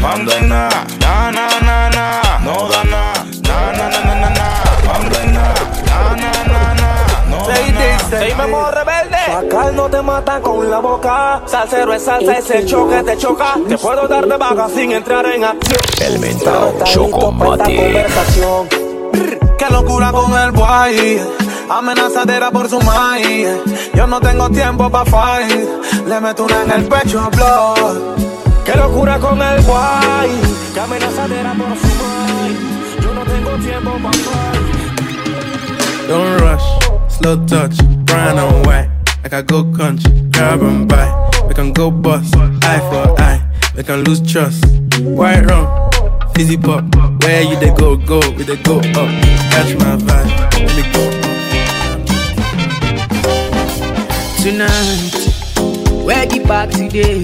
Manda 0.00 0.36
en 0.38 0.48
na, 0.48 0.68
na, 1.00 1.30
na, 1.32 1.46
na, 1.60 1.90
na, 1.90 2.38
no 2.44 2.68
da 2.68 2.84
na, 2.84 3.02
na, 3.48 3.72
na, 3.78 3.88
na, 3.88 4.00
na, 4.06 4.14
na, 4.22 4.30
na. 4.38 4.48
Manda 4.86 5.18
en 5.22 5.34
na, 5.34 5.46
na, 5.88 6.00
na, 6.22 6.30
na, 6.52 6.62
na, 6.80 6.90
no 7.30 7.38
da 7.48 7.56
na. 8.10 8.24
Dime 8.24 8.46
modo 8.46 8.70
rebelde. 8.70 9.22
Sacar 9.26 9.72
no 9.72 9.88
te 9.90 10.02
mata 10.02 10.40
con 10.40 10.70
la 10.70 10.78
boca. 10.78 11.42
Salsero 11.46 11.92
es 11.94 12.04
salsa, 12.04 12.38
ese 12.38 12.64
choque 12.64 13.02
te 13.02 13.16
choca. 13.16 13.56
Te 13.68 13.76
puedo 13.76 14.06
dar 14.06 14.26
de 14.26 14.36
baja 14.36 14.68
sin 14.68 14.92
entrar 14.92 15.26
en 15.26 15.44
acción. 15.44 15.80
El 16.00 16.84
Chocomatic. 16.84 17.76
conversación. 17.76 18.68
Qué 19.58 19.66
locura 19.70 20.12
con 20.12 20.32
el 20.32 20.52
boy. 20.52 21.47
Amenazadera 21.70 22.50
por 22.50 22.68
su 22.68 22.80
maíz. 22.80 23.48
Yo 23.94 24.06
no 24.06 24.20
tengo 24.20 24.48
tiempo 24.50 24.90
pa' 24.90 25.04
fight, 25.04 25.68
le 26.06 26.20
meto 26.20 26.44
una 26.44 26.62
en 26.62 26.70
el 26.72 26.84
pecho, 26.84 27.28
blood. 27.30 27.96
Qué 28.64 28.76
locura 28.76 29.18
con 29.18 29.40
el 29.40 29.62
guay, 29.62 30.30
que 30.74 30.80
amenazadera 30.80 31.52
por 31.54 31.76
su 31.76 31.86
maíz. 32.02 32.58
Yo 33.02 33.14
no 33.14 33.22
tengo 33.24 33.50
tiempo 33.62 33.90
pa' 34.02 34.12
fight. 34.12 34.58
Don't 36.08 36.40
rush, 36.40 36.64
slow 37.08 37.36
touch, 37.46 37.76
brown 38.04 38.38
and 38.38 38.66
white. 38.66 38.88
Like 39.22 39.34
I 39.34 39.42
go 39.42 39.64
country, 39.76 40.12
grab 40.30 40.62
and 40.62 40.88
buy. 40.88 41.08
We 41.46 41.54
can 41.54 41.72
go 41.72 41.90
bust, 41.90 42.34
eye 42.62 42.80
for 42.90 43.20
eye. 43.20 43.42
We 43.76 43.82
can 43.82 44.04
lose 44.04 44.20
trust. 44.20 44.64
White 45.02 45.44
rum, 45.50 45.66
fizzy 46.34 46.56
pop. 46.56 46.84
Where 47.22 47.42
you 47.42 47.56
they 47.56 47.70
go, 47.70 47.96
go, 47.96 48.20
we 48.36 48.44
they 48.44 48.56
go 48.56 48.78
up. 48.78 49.08
Catch 49.50 49.74
my 49.76 49.96
vibe, 49.96 50.30
let 50.60 50.76
me 50.76 50.92
go. 50.92 51.27
Tonight, 54.48 55.12
where 56.06 56.24
the 56.24 56.40
party 56.40 56.88
day? 56.88 57.20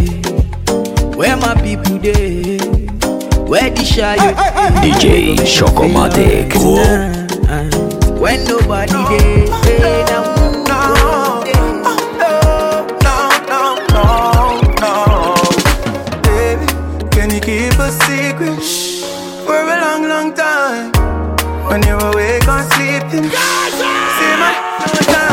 Where 1.17 1.39
my 1.39 1.55
people 1.55 1.97
day? 1.99 2.59
Where 3.49 3.71
the 3.71 3.83
shy 3.83 4.19
DJ 4.85 5.39
Chocomatic. 5.39 6.53
When 8.21 8.45
nobody 8.45 8.93
day, 9.17 9.49
hey, 9.65 10.05
now 10.05 10.35
you 17.31 17.41
keep 17.41 17.79
a 17.79 17.91
secret 18.05 18.63
for 19.47 19.57
a 19.57 19.81
long, 19.81 20.07
long 20.07 20.35
time? 20.35 20.93
When 21.71 21.83
you're 21.85 21.99
awake 21.99 22.47
or 22.47 22.63
sleeping, 22.75 23.31
say 23.31 24.37
my 24.37 24.53
no 24.93 25.01
time. 25.01 25.24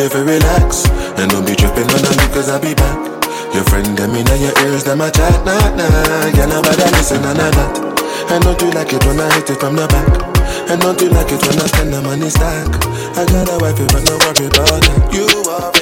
If 0.00 0.14
you 0.14 0.24
relax. 0.24 0.88
And 1.18 1.30
don't 1.30 1.46
be 1.46 1.54
tripping 1.54 1.88
on 1.88 2.02
me 2.02 2.26
cause 2.32 2.48
I'll 2.48 2.60
be 2.60 2.74
back. 2.74 3.10
Your 3.54 3.64
friend 3.64 3.98
them 3.98 4.14
in 4.14 4.26
your 4.40 4.54
ears, 4.62 4.84
them 4.84 5.00
a 5.00 5.10
chat, 5.10 5.44
nah, 5.44 5.58
nah. 5.74 6.30
Girl, 6.30 6.48
nobody 6.48 6.86
listen 6.94 7.18
and 7.18 7.40
I 7.40 7.50
that 7.50 8.30
And 8.30 8.44
don't 8.44 8.60
you 8.62 8.70
like 8.70 8.92
it 8.92 9.04
when 9.04 9.18
I 9.18 9.26
hit 9.34 9.50
it 9.50 9.58
from 9.58 9.74
the 9.74 9.88
back 9.90 10.06
And 10.70 10.80
don't 10.80 11.00
you 11.02 11.10
like 11.10 11.32
it 11.32 11.42
when 11.42 11.58
I 11.58 11.66
spend 11.66 11.92
the 11.92 12.00
money 12.00 12.30
stack 12.30 12.70
I 13.18 13.26
got 13.26 13.50
a 13.50 13.58
wife, 13.58 13.74
but 13.90 14.06
no 14.06 14.14
worry 14.22 14.46
about 14.46 14.82
that 14.86 15.10
You 15.10 15.26
are 15.50 15.72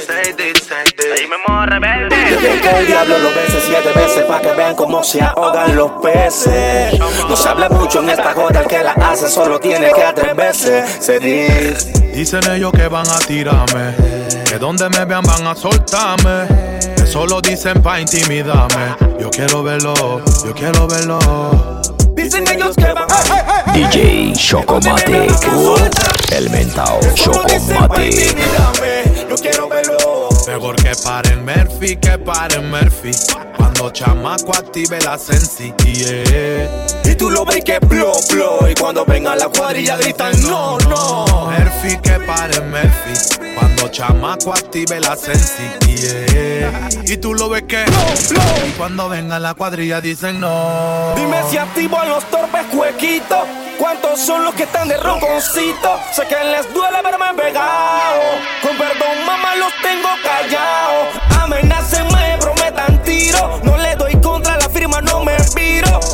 Dejen 1.49 2.61
que 2.61 2.69
el 2.69 2.87
diablo 2.87 3.19
lo 3.19 3.29
bese 3.29 3.59
siete 3.61 3.91
veces 3.93 4.23
pa' 4.25 4.39
que 4.39 4.51
vean 4.53 4.75
cómo 4.75 5.03
se 5.03 5.21
ahogan 5.21 5.75
los 5.75 5.91
peces. 6.01 6.97
No 6.99 7.35
se 7.35 7.49
habla 7.49 7.69
mucho 7.69 7.99
en 7.99 8.09
esta 8.09 8.33
joda, 8.33 8.61
el 8.61 8.67
que 8.67 8.83
la 8.83 8.91
hace 8.91 9.29
solo 9.29 9.59
tiene 9.59 9.91
que 9.91 10.03
atreverse. 10.03 10.85
Se 10.99 11.19
dice. 11.19 11.91
Dicen 12.13 12.41
ellos 12.51 12.71
que 12.71 12.87
van 12.87 13.07
a 13.07 13.19
tirarme, 13.19 13.95
que 14.49 14.57
donde 14.57 14.89
me 14.89 15.05
vean 15.05 15.23
van 15.23 15.45
a 15.45 15.55
soltarme. 15.55 16.47
Eso 16.95 17.25
lo 17.27 17.39
dicen 17.39 17.81
pa' 17.83 17.99
intimidarme. 17.99 18.95
Yo 19.19 19.29
quiero 19.29 19.61
verlo, 19.61 19.93
yo 20.43 20.53
quiero 20.55 20.87
verlo. 20.87 21.19
Dicen 22.15 22.47
ellos 22.47 22.75
que 22.75 22.91
van 22.91 23.07
a. 23.11 23.73
DJ 23.73 24.33
Chocomatic. 24.33 25.31
El 26.31 26.49
mentao 26.49 26.99
Chocomatic. 27.13 28.35
Yo 29.29 29.35
quiero 29.35 29.69
verlo. 29.69 30.29
Mejor 30.47 30.75
que 30.77 30.91
paren 31.03 31.45
Murphy, 31.45 31.95
que 31.97 32.17
paren 32.17 32.71
Murphy. 32.71 33.11
Cuando 33.69 33.91
chamaco 33.91 34.51
active 34.51 34.99
la 35.01 35.15
sensi. 35.15 35.71
Yeah. 35.83 36.87
Y 37.05 37.15
tú 37.15 37.29
lo 37.29 37.45
ves 37.45 37.63
que 37.63 37.77
blow, 37.77 38.13
blow. 38.31 38.67
Y 38.67 38.73
cuando 38.73 39.05
venga 39.05 39.35
la 39.35 39.47
cuadrilla 39.47 39.95
gritan 39.97 40.41
no, 40.41 40.79
no. 40.79 41.25
Murphy, 41.45 41.95
que 42.01 42.19
paren 42.25 42.71
Murphy. 42.71 43.53
Cuando 43.53 43.87
chamaco 43.89 44.53
active 44.53 44.99
la 44.99 45.15
sensi. 45.15 45.69
Yeah. 45.85 46.89
Y 47.05 47.17
tú 47.17 47.35
lo 47.35 47.47
ves 47.49 47.63
que 47.63 47.85
Y 48.67 48.71
cuando 48.71 49.07
venga 49.07 49.37
la 49.37 49.53
cuadrilla 49.53 50.01
dicen 50.01 50.39
no. 50.39 51.13
Dime 51.15 51.37
si 51.51 51.57
activo 51.57 51.99
a 51.99 52.05
los 52.05 52.23
torpes 52.25 52.65
cuequitos. 52.71 53.47
¿Cuántos 53.77 54.19
son 54.19 54.43
los 54.43 54.55
que 54.55 54.63
están 54.63 54.87
de 54.87 54.97
ronconcito? 54.97 55.99
Sé 56.11 56.23
que 56.27 56.43
les 56.43 56.73
duele 56.73 57.01
verme 57.03 57.41
pegado. 57.41 58.21
Con 58.61 58.75
perdón, 58.77 59.25
mamá, 59.25 59.55
los 59.55 59.71
tengo 59.81 60.09
callados. 60.21 61.07
Amenácenme, 61.41 62.08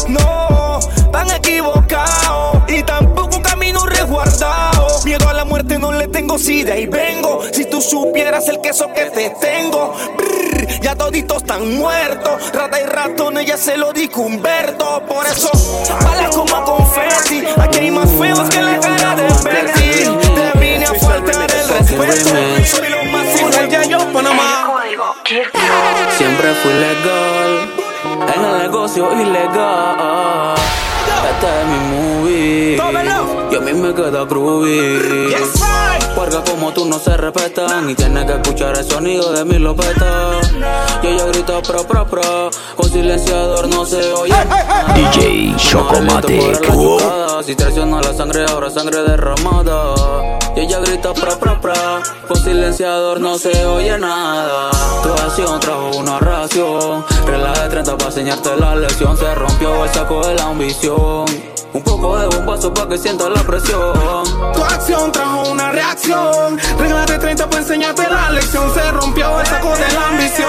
No, 0.08 0.80
tan 1.12 1.30
equivocados. 1.32 2.64
Y 2.68 2.84
tampoco 2.84 3.42
camino 3.42 3.86
resguardado. 3.86 4.88
Miedo 5.04 5.30
a 5.30 5.34
la 5.34 5.46
muerte 5.46 5.78
no 5.78 5.92
le 5.92 6.08
tengo, 6.08 6.38
si 6.38 6.64
de 6.64 6.74
ahí 6.74 6.86
vengo. 6.88 7.42
Si 7.52 7.66
tú 7.66 7.82
supieras 7.82 8.48
el 8.50 8.62
queso 8.62 8.92
que 8.94 9.06
te 9.06 9.30
tengo. 9.42 9.94
Brr, 10.18 10.68
ya 10.82 10.96
toditos 10.96 11.38
están 11.38 11.78
muertos. 11.78 12.52
Rata 12.54 12.82
y 12.82 12.86
ratones, 12.86 13.46
ya 13.46 13.58
se 13.58 13.78
lo 13.78 13.94
dijo 13.94 14.22
Humberto. 14.22 15.04
Por 15.08 15.26
eso, 15.26 15.52
balas 16.04 16.36
como 16.36 16.64
confeti. 16.64 17.44
Aquí 17.60 17.80
hay 17.80 17.92
más 17.92 18.10
feos 18.12 18.50
que 18.50 18.62
la 18.62 18.80
cara 18.80 19.16
de 19.16 19.24
Betty. 19.44 20.06
Te 20.36 20.60
vine 20.60 20.86
a 20.86 20.94
faltar 20.94 21.52
el 21.52 21.68
respeto. 21.70 22.30
Soy 22.66 22.90
lo 22.90 23.04
más 23.06 23.26
hijo 23.36 23.50
de 23.50 23.90
yo, 23.90 24.00
Panamá. 24.12 24.84
Siempre 26.18 26.54
fui 26.62 26.74
legal 26.74 27.25
negocio 28.96 29.22
ilegal. 29.22 30.56
Este 31.30 31.48
es 31.48 31.68
mi 31.68 31.80
movie 31.96 32.76
y 33.52 33.56
a 33.56 33.60
mí 33.60 33.74
me 33.74 33.94
queda 33.94 34.26
groovy. 34.26 35.34
Porque 36.16 36.52
como 36.52 36.72
tú 36.72 36.86
no 36.86 37.00
se 37.00 37.18
respetan 37.18 37.90
y 37.90 37.96
tienes 37.96 38.26
que 38.26 38.34
escuchar 38.34 38.78
el 38.78 38.86
sonido 38.86 39.34
de 39.34 39.44
mi 39.44 39.60
lopeta. 39.60 40.40
Y 41.04 41.08
ella 41.08 41.26
grita 41.26 41.62
pro 41.62 41.84
pro 41.84 42.06
pro, 42.06 42.50
con 42.76 42.90
silenciador 42.90 43.68
no 43.68 43.86
se 43.86 44.14
oye. 44.14 44.36
DJ 44.96 45.56
Chocomatic. 45.58 46.72
Si 47.46 47.56
traiciona 47.56 48.02
la 48.02 48.14
sangre, 48.14 48.46
ahora 48.46 48.70
sangre 48.70 49.02
derramada. 49.04 50.45
Pra 51.14 51.38
pra 51.38 51.62
pra, 51.62 52.02
con 52.28 52.36
silenciador 52.36 53.22
no 53.22 53.38
se 53.38 53.64
oye 53.64 53.96
nada. 54.00 54.72
Tu 55.04 55.14
acción 55.14 55.60
trajo 55.60 55.92
una 55.98 56.18
ración, 56.18 57.06
regla 57.28 57.54
de 57.54 57.70
30 57.70 57.96
para 57.96 58.10
enseñarte 58.10 58.56
la 58.58 58.76
lección. 58.76 59.16
Se 59.16 59.36
rompió 59.36 59.84
el 59.84 59.94
saco 59.94 60.26
de 60.26 60.34
la 60.34 60.46
ambición. 60.46 61.26
Un 61.74 61.84
poco 61.84 62.18
de 62.18 62.26
bombazo 62.28 62.74
para 62.74 62.90
que 62.90 62.98
sientas 62.98 63.30
la 63.30 63.44
presión. 63.44 63.94
Tu 64.56 64.64
acción 64.64 65.12
trajo 65.12 65.52
una 65.52 65.72
reacción. 65.72 66.58
Regla 66.80 67.06
de 67.06 67.20
30 67.20 67.50
para 67.50 67.62
enseñarte 67.62 68.10
la 68.10 68.32
lección. 68.32 68.74
Se 68.74 68.92
rompió 68.92 69.40
el 69.40 69.46
saco 69.46 69.76
de 69.78 69.92
la 69.94 70.08
ambición. 70.08 70.48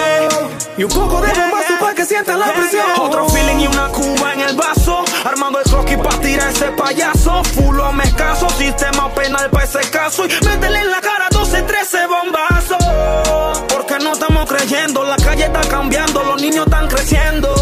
Y 0.78 0.84
un 0.84 0.90
poco 0.90 1.20
de 1.20 1.28
bombazo 1.28 1.74
para 1.78 1.94
que 1.94 2.06
sientas 2.06 2.38
la 2.38 2.50
presión. 2.54 2.86
Otro 2.98 3.28
feeling 3.28 3.60
y 3.60 3.66
una 3.66 3.88
cuba 3.88 4.32
en 4.32 4.40
el 4.40 4.56
vaso. 4.56 4.95
Armando 5.26 5.58
el 5.58 5.64
croquis 5.64 5.96
para 5.96 6.20
tirar 6.20 6.50
ese 6.50 6.66
payaso. 6.66 7.42
Fulo 7.42 7.92
me 7.92 8.08
caso, 8.12 8.48
sistema 8.50 9.12
penal 9.12 9.50
para 9.50 9.64
ese 9.64 9.80
caso. 9.90 10.24
Y 10.24 10.44
métele 10.44 10.78
en 10.78 10.90
la 10.90 11.00
cara 11.00 11.26
12, 11.30 11.62
13 11.62 11.98
bombazos. 12.06 13.64
Porque 13.68 13.98
no 13.98 14.12
estamos 14.12 14.48
creyendo, 14.48 15.02
la 15.02 15.16
calle 15.16 15.46
está 15.46 15.62
cambiando, 15.62 16.22
los 16.22 16.40
niños 16.40 16.66
están 16.66 16.86
creciendo. 16.86 17.52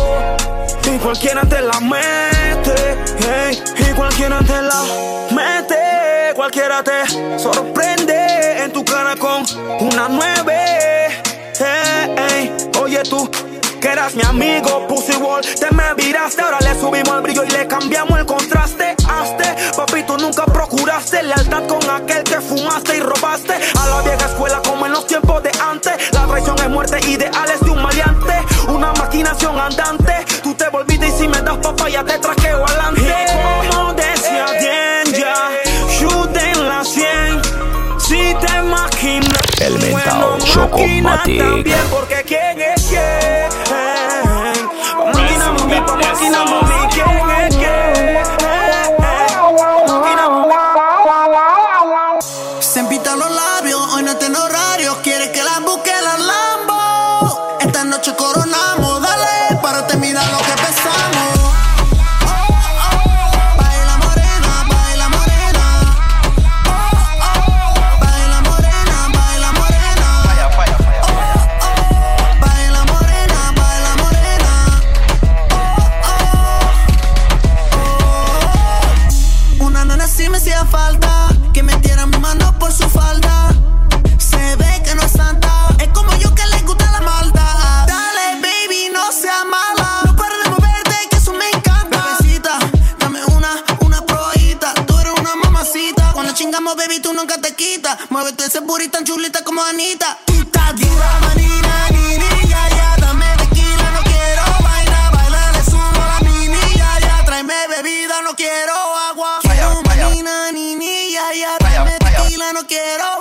Y 0.92 0.98
cualquiera 0.98 1.40
te 1.42 1.62
la 1.62 1.80
mete, 1.80 2.98
hey, 3.20 3.62
y 3.78 3.94
cualquiera 3.94 4.40
te 4.40 4.60
la 4.60 4.82
mete, 5.30 6.34
cualquiera 6.34 6.84
te 6.84 7.38
sorprende 7.38 8.62
en 8.62 8.72
tu 8.72 8.84
cara 8.84 9.16
con 9.16 9.42
una 9.80 10.08
nueve. 10.10 10.74
Oye 12.82 13.02
tú, 13.04 13.30
que 13.84 13.90
eras 13.90 14.14
mi 14.14 14.22
amigo, 14.22 14.88
Pussy 14.88 15.12
Wall, 15.16 15.42
te 15.42 15.70
me 15.74 15.92
viraste, 15.94 16.40
ahora 16.40 16.58
le 16.60 16.74
subimos 16.80 17.16
el 17.16 17.20
brillo 17.20 17.44
y 17.44 17.50
le 17.50 17.66
cambiamos 17.66 18.18
el 18.18 18.24
contraste. 18.24 18.96
Hazte, 19.06 19.44
papi, 19.76 20.02
tú 20.04 20.16
nunca 20.16 20.46
procuraste 20.46 21.22
lealtad 21.22 21.66
con 21.66 21.82
aquel 21.90 22.24
que 22.24 22.40
fumaste 22.40 22.96
y 22.96 23.00
robaste 23.00 23.52
a 23.52 23.86
la 23.86 24.00
vieja 24.00 24.24
escuela 24.24 24.62
como 24.66 24.86
en 24.86 24.92
los 24.92 25.06
tiempos 25.06 25.42
de 25.42 25.50
antes. 25.60 25.92
La 26.12 26.26
traición 26.26 26.56
es 26.60 26.70
muerte, 26.70 26.98
ideales 27.06 27.60
de 27.60 27.70
un 27.70 27.82
maleante, 27.82 28.32
una 28.68 28.90
maquinación 28.94 29.60
andante. 29.60 30.14
Tú 30.42 30.54
te 30.54 30.66
volviste 30.70 31.06
y 31.06 31.10
si 31.10 31.28
me 31.28 31.42
das 31.42 31.58
papaya 31.58 32.02
te 32.02 32.18
traqueo 32.18 32.64
adelante. 32.64 33.02
Y 33.02 33.70
como 33.70 33.92
decía 33.92 34.46
Danger, 34.46 35.90
shoot 35.90 36.34
en 36.34 36.68
la 36.68 36.82
100. 36.82 37.42
Si 37.98 38.34
te 38.34 38.58
imaginas, 38.58 39.40
El 39.60 39.78
mentao 39.78 40.38
máquina 40.38 40.54
Chocomatic. 40.54 41.38
también, 41.38 41.80
porque 41.90 42.22
quién 42.26 42.60
es 42.60 42.83
quiero 112.74 113.13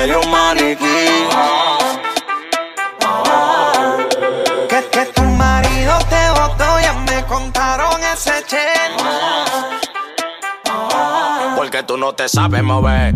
sería 0.00 0.18
un 0.18 0.30
maniquí. 0.30 1.08
Que, 4.68 4.80
que 4.90 5.04
tu 5.14 5.22
marido 5.22 5.98
te 6.08 6.30
votó, 6.40 6.80
ya 6.80 6.94
me 7.06 7.24
contaron 7.26 8.00
ese 8.14 8.42
che. 8.46 8.66
Porque 11.56 11.82
tú 11.82 11.96
no 11.98 12.14
te 12.14 12.28
sabes 12.28 12.62
mover. 12.62 13.14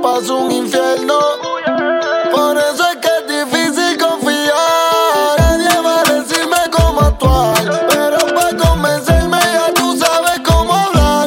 paso 0.00 0.36
un 0.36 0.52
infierno. 0.52 1.18
Por 2.32 2.56
eso 2.56 2.84
es 2.90 2.96
que 2.96 3.08
es 3.08 3.50
difícil 3.50 3.98
confiar. 3.98 5.38
Nadie 5.38 5.80
va 5.80 6.00
a 6.00 6.12
decirme 6.12 6.56
cómo 6.70 7.00
actuar. 7.00 7.54
Pero 7.88 8.18
para 8.34 8.56
convencerme 8.56 9.38
ya 9.38 9.72
tú 9.74 9.96
sabes 9.96 10.40
cómo 10.44 10.74
hablar. 10.74 11.26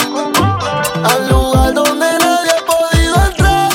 Al 1.04 1.30
lugar 1.30 1.74
donde 1.74 2.08
nadie 2.20 2.52
ha 2.52 2.66
podido 2.66 3.16
entrar. 3.26 3.72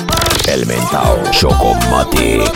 El 0.47 0.67
Mentao 0.67 1.19
Chocomatic. 1.31 2.53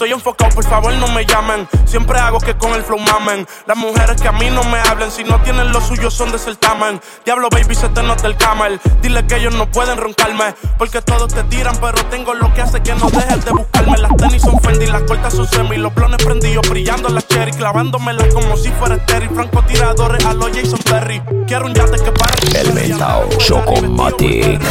Estoy 0.00 0.14
enfocado, 0.14 0.54
por 0.54 0.64
favor 0.64 0.94
no 0.94 1.08
me 1.08 1.26
llamen. 1.26 1.68
Siempre 1.84 2.18
hago 2.18 2.38
que 2.40 2.56
con 2.56 2.72
el 2.72 2.82
flow 2.82 2.98
mamen. 2.98 3.46
Las 3.66 3.76
mujeres 3.76 4.18
que 4.18 4.28
a 4.28 4.32
mí 4.32 4.48
no 4.48 4.64
me 4.64 4.78
hablen, 4.78 5.10
si 5.10 5.24
no 5.24 5.38
tienen 5.42 5.72
lo 5.72 5.80
suyo 5.82 6.10
son 6.10 6.32
de 6.32 6.38
certamen. 6.38 6.98
Diablo, 7.22 7.50
baby, 7.50 7.74
se 7.74 7.86
te 7.90 8.02
nota 8.02 8.26
el 8.26 8.34
camel. 8.38 8.80
Dile 9.02 9.26
que 9.26 9.36
ellos 9.36 9.54
no 9.54 9.70
pueden 9.70 9.98
roncarme, 9.98 10.54
porque 10.78 11.02
todos 11.02 11.34
te 11.34 11.44
tiran, 11.44 11.76
pero 11.82 12.02
tengo 12.06 12.32
lo 12.32 12.50
que 12.54 12.62
hace 12.62 12.82
que 12.82 12.94
no 12.94 13.10
dejes 13.10 13.44
de 13.44 13.50
buscarme. 13.50 13.98
Las 13.98 14.16
tenis 14.16 14.40
son 14.40 14.58
Fendi, 14.62 14.86
las 14.86 15.02
cortas 15.02 15.34
son 15.34 15.46
semi, 15.46 15.76
los 15.76 15.94
blones 15.94 16.24
prendidos, 16.24 16.66
brillando 16.66 17.10
las 17.10 17.28
cherry, 17.28 17.52
clavándomelas 17.52 18.32
como 18.32 18.56
si 18.56 18.70
fuera 18.70 18.96
Terry. 19.04 19.28
Francotiradores 19.28 20.24
a 20.24 20.32
los 20.32 20.48
Jason 20.48 20.80
Perry. 20.82 21.20
Quiero 21.46 21.66
un 21.66 21.74
yate 21.74 22.02
que 22.02 22.10
para. 22.12 22.34
El 22.58 22.72
mentao 22.72 23.28
Chocomatic. 23.36 24.62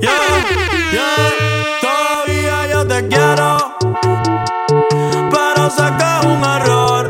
Yeah, 0.00 0.10
yeah, 0.92 1.30
todavía 1.80 2.68
yo 2.68 2.86
te 2.86 3.08
quiero, 3.08 3.59
es 5.78 6.24
un 6.26 6.42
error, 6.42 7.08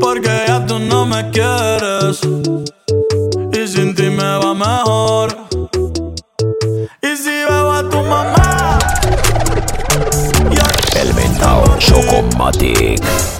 porque 0.00 0.44
ya 0.46 0.64
tú 0.64 0.78
no 0.78 1.04
me 1.04 1.30
quieres 1.30 2.20
y 3.52 3.68
sin 3.68 3.94
ti 3.94 4.08
me 4.08 4.38
va 4.38 4.54
mejor. 4.54 5.36
Y 7.02 7.16
si 7.16 7.30
veo 7.30 7.72
a 7.72 7.82
tu 7.88 7.98
mamá, 8.02 8.78
El 10.96 11.14
mentao 11.14 11.64
Chocomatic. 11.78 13.37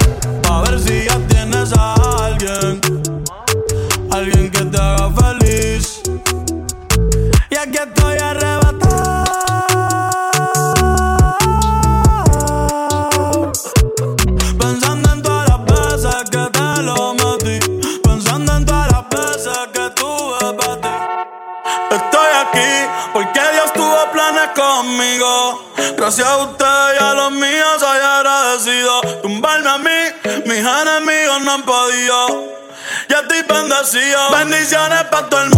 Bendiciones 34.51 35.05
para 35.11 35.29
todo 35.29 35.43
el 35.43 35.51
mundo. 35.51 35.58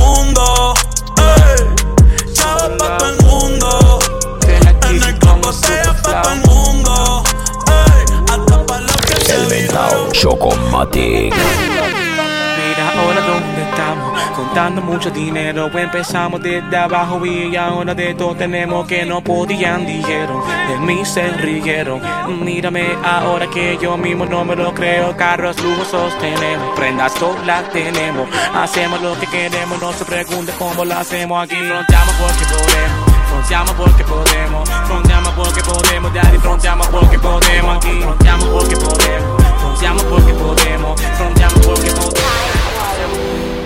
Mucho 15.01 15.11
dinero. 15.13 15.71
Empezamos 15.79 16.43
desde 16.43 16.77
abajo 16.77 17.25
y 17.25 17.57
ahora 17.57 17.95
de 17.95 18.13
todo 18.13 18.35
tenemos 18.35 18.87
que 18.87 19.07
no 19.07 19.23
podían, 19.25 19.87
dijeron. 19.87 20.43
De 20.69 20.79
mí 20.81 21.07
se 21.07 21.27
rieron. 21.39 22.03
Mírame 22.45 22.85
ahora 23.03 23.49
que 23.49 23.79
yo 23.81 23.97
mismo 23.97 24.27
no 24.27 24.45
me 24.45 24.55
lo 24.55 24.75
creo. 24.75 25.17
Carros 25.17 25.59
lujosos 25.63 26.19
tenemos, 26.19 26.77
prendas 26.77 27.15
todas 27.15 27.47
las 27.47 27.71
tenemos. 27.71 28.29
Hacemos 28.55 29.01
lo 29.01 29.19
que 29.19 29.27
queremos, 29.27 29.81
no 29.81 29.91
se 29.95 30.05
pregunte 30.05 30.53
cómo 30.59 30.85
lo 30.85 30.95
hacemos 30.95 31.45
aquí. 31.45 31.57
Fronteamos 31.57 32.15
porque 32.17 32.45
podemos. 32.45 33.11
Fronteamos 33.31 33.73
porque 33.73 34.05
podemos, 34.05 34.69
fronteamos 34.87 35.33
porque 35.33 35.63
podemos, 35.63 36.13
daddy, 36.13 36.39
fronteamos 36.39 36.89
porque 36.89 37.19
podemos 37.19 37.77
aquí, 37.77 38.01
fronteamos 38.03 38.49
porque 38.49 38.77
podemos, 38.77 39.43
fronteamos 39.61 40.03
porque 40.03 40.35
podemos, 40.35 41.01
fronteamos 41.01 41.67
porque 41.67 41.91
podemos. 41.91 42.50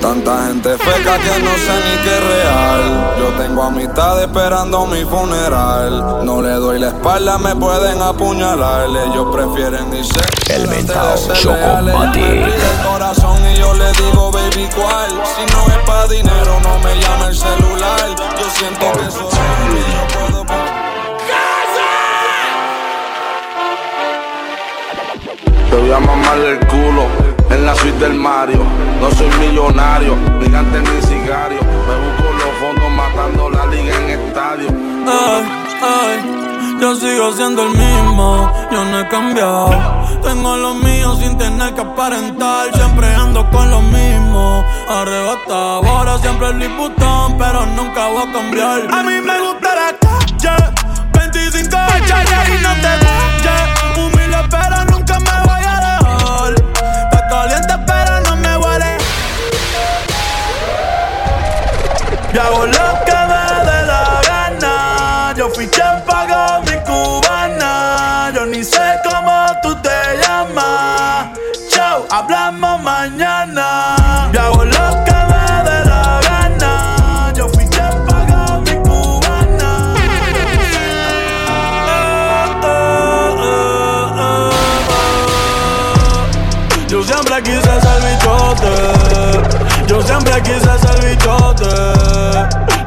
Tanta 0.05 0.49
gente 0.49 0.77
feca 0.77 1.17
que 1.17 1.43
no 1.43 1.55
sé 1.57 1.73
ni 1.83 1.97
qué 2.05 2.15
es 2.15 2.25
real. 2.25 3.15
Yo 3.19 3.43
tengo 3.43 3.63
amistad 3.63 4.23
esperando 4.23 4.87
mi 4.87 5.03
funeral. 5.03 6.27
No 6.27 6.43
le 6.43 6.51
doy 6.51 6.79
la 6.79 6.89
espalda, 6.89 7.39
me 7.39 7.57
pueden 7.57 8.03
apuñalar. 8.03 8.87
Ellos 8.91 9.35
prefieren 9.35 9.95
irse. 9.97 10.21
El 10.51 10.69
mentao 10.69 11.15
el 11.15 12.87
corazón 12.87 13.39
y 13.51 13.57
yo 13.57 13.73
le 13.73 13.91
digo, 13.93 14.31
baby, 14.31 14.69
¿cuál? 14.77 15.09
Si 15.09 15.55
no 15.55 15.69
es 15.69 15.79
pa' 15.87 16.07
dinero, 16.09 16.61
no 16.63 16.79
me 16.81 17.01
llame 17.01 17.29
el 17.29 17.35
celular. 17.35 18.15
Yo 18.39 18.51
siento 18.51 18.93
que 18.93 19.07
eso 19.07 19.27
es 19.27 19.35
yo 19.91 20.07
puedo. 20.19 20.45
Te 25.71 25.77
voy 25.77 25.93
a 25.93 25.99
mamar 25.99 26.39
el 26.41 26.59
culo 26.67 27.24
en 27.51 27.67
la 27.67 27.75
suite 27.75 27.99
del 27.99 28.15
Mario. 28.15 28.63
No 29.01 29.11
soy 29.11 29.29
millonario, 29.41 30.17
gigante 30.43 30.81
ni 30.81 31.03
sicario. 31.03 31.61
Me 31.63 31.95
busco 32.05 32.33
los 32.33 32.59
fondos 32.61 32.91
matando 32.91 33.51
la 33.51 33.67
liga 33.67 33.95
en 33.97 34.11
estadio. 34.11 34.69
Ay, 35.07 35.45
ay, 35.83 36.79
yo 36.81 36.95
sigo 36.97 37.33
siendo 37.33 37.63
el 37.63 37.71
mismo, 37.71 38.51
yo 38.71 38.85
no 38.85 39.01
he 39.01 39.09
cambiado. 39.09 39.71
Tengo 40.23 40.57
lo 40.57 40.75
mío 40.75 41.15
sin 41.17 41.37
tener 41.37 41.75
que 41.75 41.83
aparentar. 41.83 42.75
Siempre 42.75 43.15
ando 43.15 43.49
con 43.51 43.71
lo 43.71 43.81
mismo, 43.81 44.65
arrebatado. 44.89 45.85
Ahora 45.87 46.19
siempre 46.19 46.49
el 46.49 46.69
Butón, 46.71 47.37
pero 47.39 47.67
nunca 47.67 48.09
voy 48.09 48.23
a 48.29 48.33
cambiar. 48.33 48.95
A 48.95 49.03
mí 49.03 49.21
me 49.21 49.41
gusta 49.41 49.75
la 49.75 49.97
calle, 49.99 50.73
25 51.13 51.77
hachas 51.77 52.49
y 52.49 52.63
no 52.63 52.75
te 52.75 52.89
vayas. 53.05 53.74
Y 62.35 62.37
hago 62.37 62.84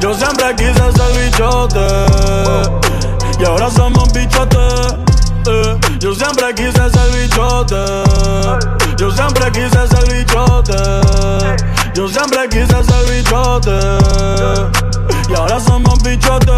Yo 0.07 0.13
siempre 0.13 0.55
quise 0.55 0.73
ser 0.73 1.11
bichote. 1.21 1.85
Y 3.41 3.43
ahora 3.43 3.69
somos 3.69 4.09
bichotes. 4.13 4.95
eh. 5.47 5.77
Yo 5.99 6.15
siempre 6.15 6.55
quise 6.55 6.89
ser 6.89 7.11
bichote. 7.11 7.75
Yo 8.97 9.11
siempre 9.11 9.51
quise 9.51 9.85
ser 9.85 10.05
bichote. 10.13 10.77
Yo 11.93 12.07
siempre 12.07 12.47
quise 12.47 12.83
ser 12.85 13.05
bichote. 13.11 13.77
Y 15.29 15.33
ahora 15.35 15.59
somos 15.59 16.01
bichotes. 16.01 16.53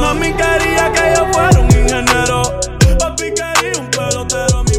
Mami 0.00 0.32
quería 0.32 0.92
que 0.92 1.14
yo 1.16 1.26
fuera 1.32 1.58
un 1.58 1.66
ingeniero. 1.72 2.42
Papi 3.00 3.34
quería 3.34 3.80
un 3.80 3.90
pelotero, 3.90 4.62
mi 4.62 4.74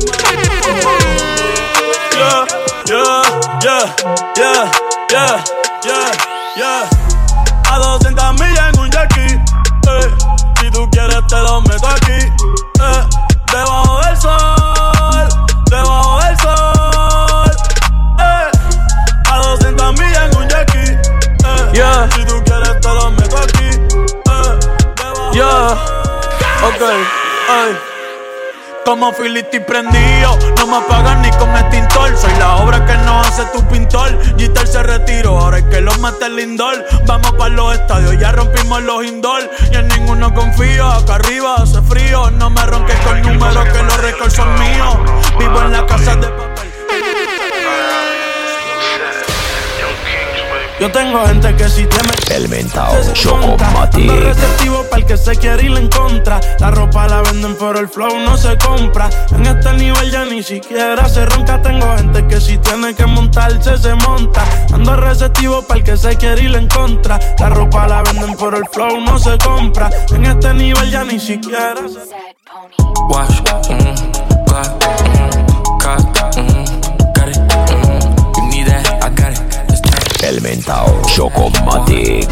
Yeah, 2.16 2.46
yeah, 2.86 3.24
yeah, 3.62 3.94
yeah, 4.38 4.72
yeah, 5.12 5.44
yeah, 5.84 6.12
yeah. 6.56 6.90
A 7.68 7.78
200 7.80 8.05
te 11.28 11.42
lo 11.42 11.62
meto 11.62 11.88
aquí. 11.88 12.20
Eh. 12.80 13.04
Debajo 13.52 14.02
del 14.06 14.18
sol, 14.18 15.28
debajo 15.70 16.20
del 16.24 16.38
sol. 16.40 17.52
Eh. 18.20 18.52
A 19.32 19.38
200 19.38 19.94
millas 19.94 20.32
en 20.32 20.38
un 20.38 20.50
jackie. 20.50 20.92
Eh. 20.92 21.72
Yeah. 21.74 22.10
Si 22.16 22.26
tú 22.26 22.42
quieres 22.44 22.80
te 22.82 22.88
lo 22.90 23.12
meto 23.12 23.38
aquí. 23.38 23.70
Eh. 24.30 24.60
Yeah, 25.34 25.78
Ok, 26.64 26.82
ay. 27.50 27.78
Como 28.96 29.12
Filiti 29.12 29.60
prendido, 29.60 30.40
no 30.58 30.68
me 30.68 30.78
apagan 30.78 31.22
ni 31.22 31.30
con 31.32 31.54
extintor. 31.54 32.16
Soy 32.16 32.32
la 32.40 32.56
obra 32.56 32.86
que 32.86 32.94
no 33.00 33.20
hace 33.20 33.44
tu 33.48 33.62
pintor. 33.68 34.18
Gitar 34.38 34.66
se 34.66 34.82
retiró, 34.84 35.38
ahora 35.38 35.58
es 35.58 35.66
que 35.66 35.82
lo 35.82 35.94
mete 35.98 36.28
el 36.28 36.38
lindor. 36.38 36.86
Vamos 37.06 37.34
para 37.34 37.50
los 37.50 37.74
estadios, 37.74 38.18
ya 38.18 38.32
rompimos 38.32 38.82
los 38.84 39.04
indoor. 39.04 39.52
Y 39.70 39.76
en 39.76 39.90
ninguno 39.90 40.34
confío, 40.34 40.88
acá 40.88 41.16
arriba 41.16 41.56
hace 41.56 41.82
frío. 41.82 42.32
No 42.32 42.50
me 42.50 42.66
ronques 42.66 42.98
con 43.00 43.22
números 43.22 43.66
que 43.66 43.84
los 43.84 43.98
récords 43.98 44.34
son 44.34 44.58
míos. 44.60 44.96
Vivo 45.40 45.62
en 45.62 45.74
la 45.74 45.86
casa 45.86 46.16
de 46.16 46.45
Yo 50.80 50.92
tengo 50.92 51.26
gente 51.26 51.56
que 51.56 51.70
si 51.70 51.86
te 51.86 51.98
me 52.04 52.36
El 52.36 52.50
mentao 52.50 52.94
Ando 52.94 53.14
Chocomatic. 53.14 54.12
receptivo 54.12 54.84
para 54.90 55.02
el 55.02 55.08
que 55.08 55.18
se 55.18 55.36
quiere 55.38 55.64
ir 55.64 55.78
en 55.78 55.88
contra. 55.88 56.42
La 56.60 56.70
ropa 56.70 57.08
la 57.08 57.22
venden, 57.22 57.56
pero 57.58 57.80
el 57.80 57.88
flow 57.88 58.20
no 58.20 58.36
se 58.36 58.58
compra. 58.58 59.10
En 59.32 59.46
este 59.46 59.74
nivel 59.74 60.12
ya 60.12 60.26
ni 60.26 60.44
siquiera 60.44 61.08
se 61.08 61.26
ronca. 61.26 61.62
Tengo 61.62 61.96
gente 61.96 62.28
que 62.28 62.42
si 62.42 62.58
tiene 62.58 62.94
que 62.94 63.06
montarse, 63.06 63.78
se 63.78 63.96
monta. 63.96 64.44
Ando 64.74 64.98
receptivo 64.98 65.62
para 65.62 65.80
el 65.80 65.86
que 65.86 65.96
se 65.96 66.18
quiere 66.18 66.44
ir 66.44 66.56
en 66.56 66.68
contra. 66.68 67.20
La 67.40 67.50
ropa 67.50 67.88
la 67.88 68.04
venden, 68.04 68.36
pero 68.38 68.58
el 68.58 68.66
flow 68.70 69.00
no 69.00 69.18
se 69.18 69.38
compra. 69.38 69.90
En 70.14 70.26
este 70.26 70.54
nivel 70.54 70.92
ya 70.92 71.06
ni 71.06 71.20
siquiera 71.20 71.76
se 71.88 72.36
Wash, 73.10 73.42
mm, 73.70 74.05
experimentado. 80.36 81.02
Chocomatic. 81.08 82.28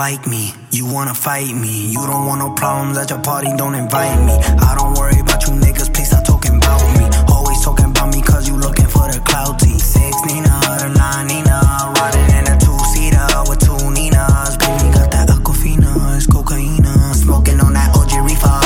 like 0.00 0.26
me 0.26 0.59
you 0.72 0.86
wanna 0.86 1.14
fight 1.14 1.54
me. 1.54 1.90
You 1.90 2.00
don't 2.06 2.26
want 2.26 2.40
no 2.40 2.50
problems 2.50 2.96
at 2.98 3.10
your 3.10 3.20
party, 3.20 3.48
don't 3.56 3.74
invite 3.74 4.20
me. 4.24 4.34
I 4.34 4.74
don't 4.78 4.94
worry 4.98 5.18
about 5.20 5.46
you 5.46 5.54
niggas, 5.54 5.92
please 5.92 6.08
stop 6.08 6.24
talking 6.24 6.56
about 6.56 6.82
me. 6.98 7.06
Always 7.28 7.62
talking 7.64 7.90
about 7.90 8.14
me 8.14 8.22
cause 8.22 8.48
you 8.48 8.56
looking 8.56 8.86
for 8.86 9.10
the 9.10 9.20
clout 9.24 9.58
T. 9.58 9.78
Six 9.78 10.14
Nina, 10.26 10.48
the 10.78 10.88
nine 10.96 11.26
Nina, 11.26 11.58
riding 11.98 12.30
in 12.38 12.44
a 12.46 12.56
two 12.58 12.78
seater 12.92 13.26
with 13.48 13.60
two 13.60 13.78
Ninas. 13.90 14.56
Baby 14.58 14.94
got 14.94 15.10
that 15.10 15.28
aquafina, 15.28 16.16
it's 16.16 16.26
cocaina. 16.26 17.14
Smoking 17.14 17.60
on 17.60 17.72
that 17.74 17.94
OG 17.96 18.22
reefer. 18.22 18.60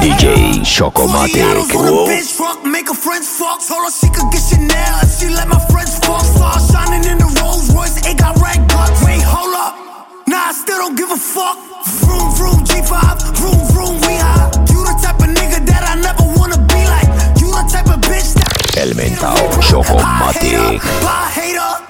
DJ 0.00 0.64
Chocomatic. 0.64 1.74
on 1.74 1.86
a 1.86 1.92
bitch 2.08 2.32
fuck, 2.32 2.64
make 2.64 2.88
her 2.88 2.94
friends 2.94 3.28
fuck. 3.28 3.60
Told 3.66 3.84
her 3.84 3.92
she 3.92 4.08
could 4.08 4.30
get 4.32 4.42
Chanel 4.42 5.00
if 5.02 5.18
she 5.18 5.28
let 5.28 5.48
my 5.48 5.63
fuck. 11.34 11.58
Vroom, 12.00 12.28
vroom, 12.36 12.58
G5, 12.64 12.94
vroom, 13.38 13.60
vroom, 13.72 13.94
we 14.06 14.14
high. 14.22 14.46
You 14.70 14.80
the 14.86 14.94
type 15.02 15.18
of 15.18 15.30
nigga 15.36 15.58
that 15.66 15.82
I 15.90 15.94
never 16.06 16.24
wanna 16.38 16.58
be 16.72 16.80
like. 16.94 17.10
You 17.40 17.48
the 17.50 17.64
type 17.74 17.90
of 17.94 18.00
bitch 18.08 18.30
that 18.38 18.52
El 18.78 18.94
Chocomatic. 19.68 20.80
Buy 21.02 21.83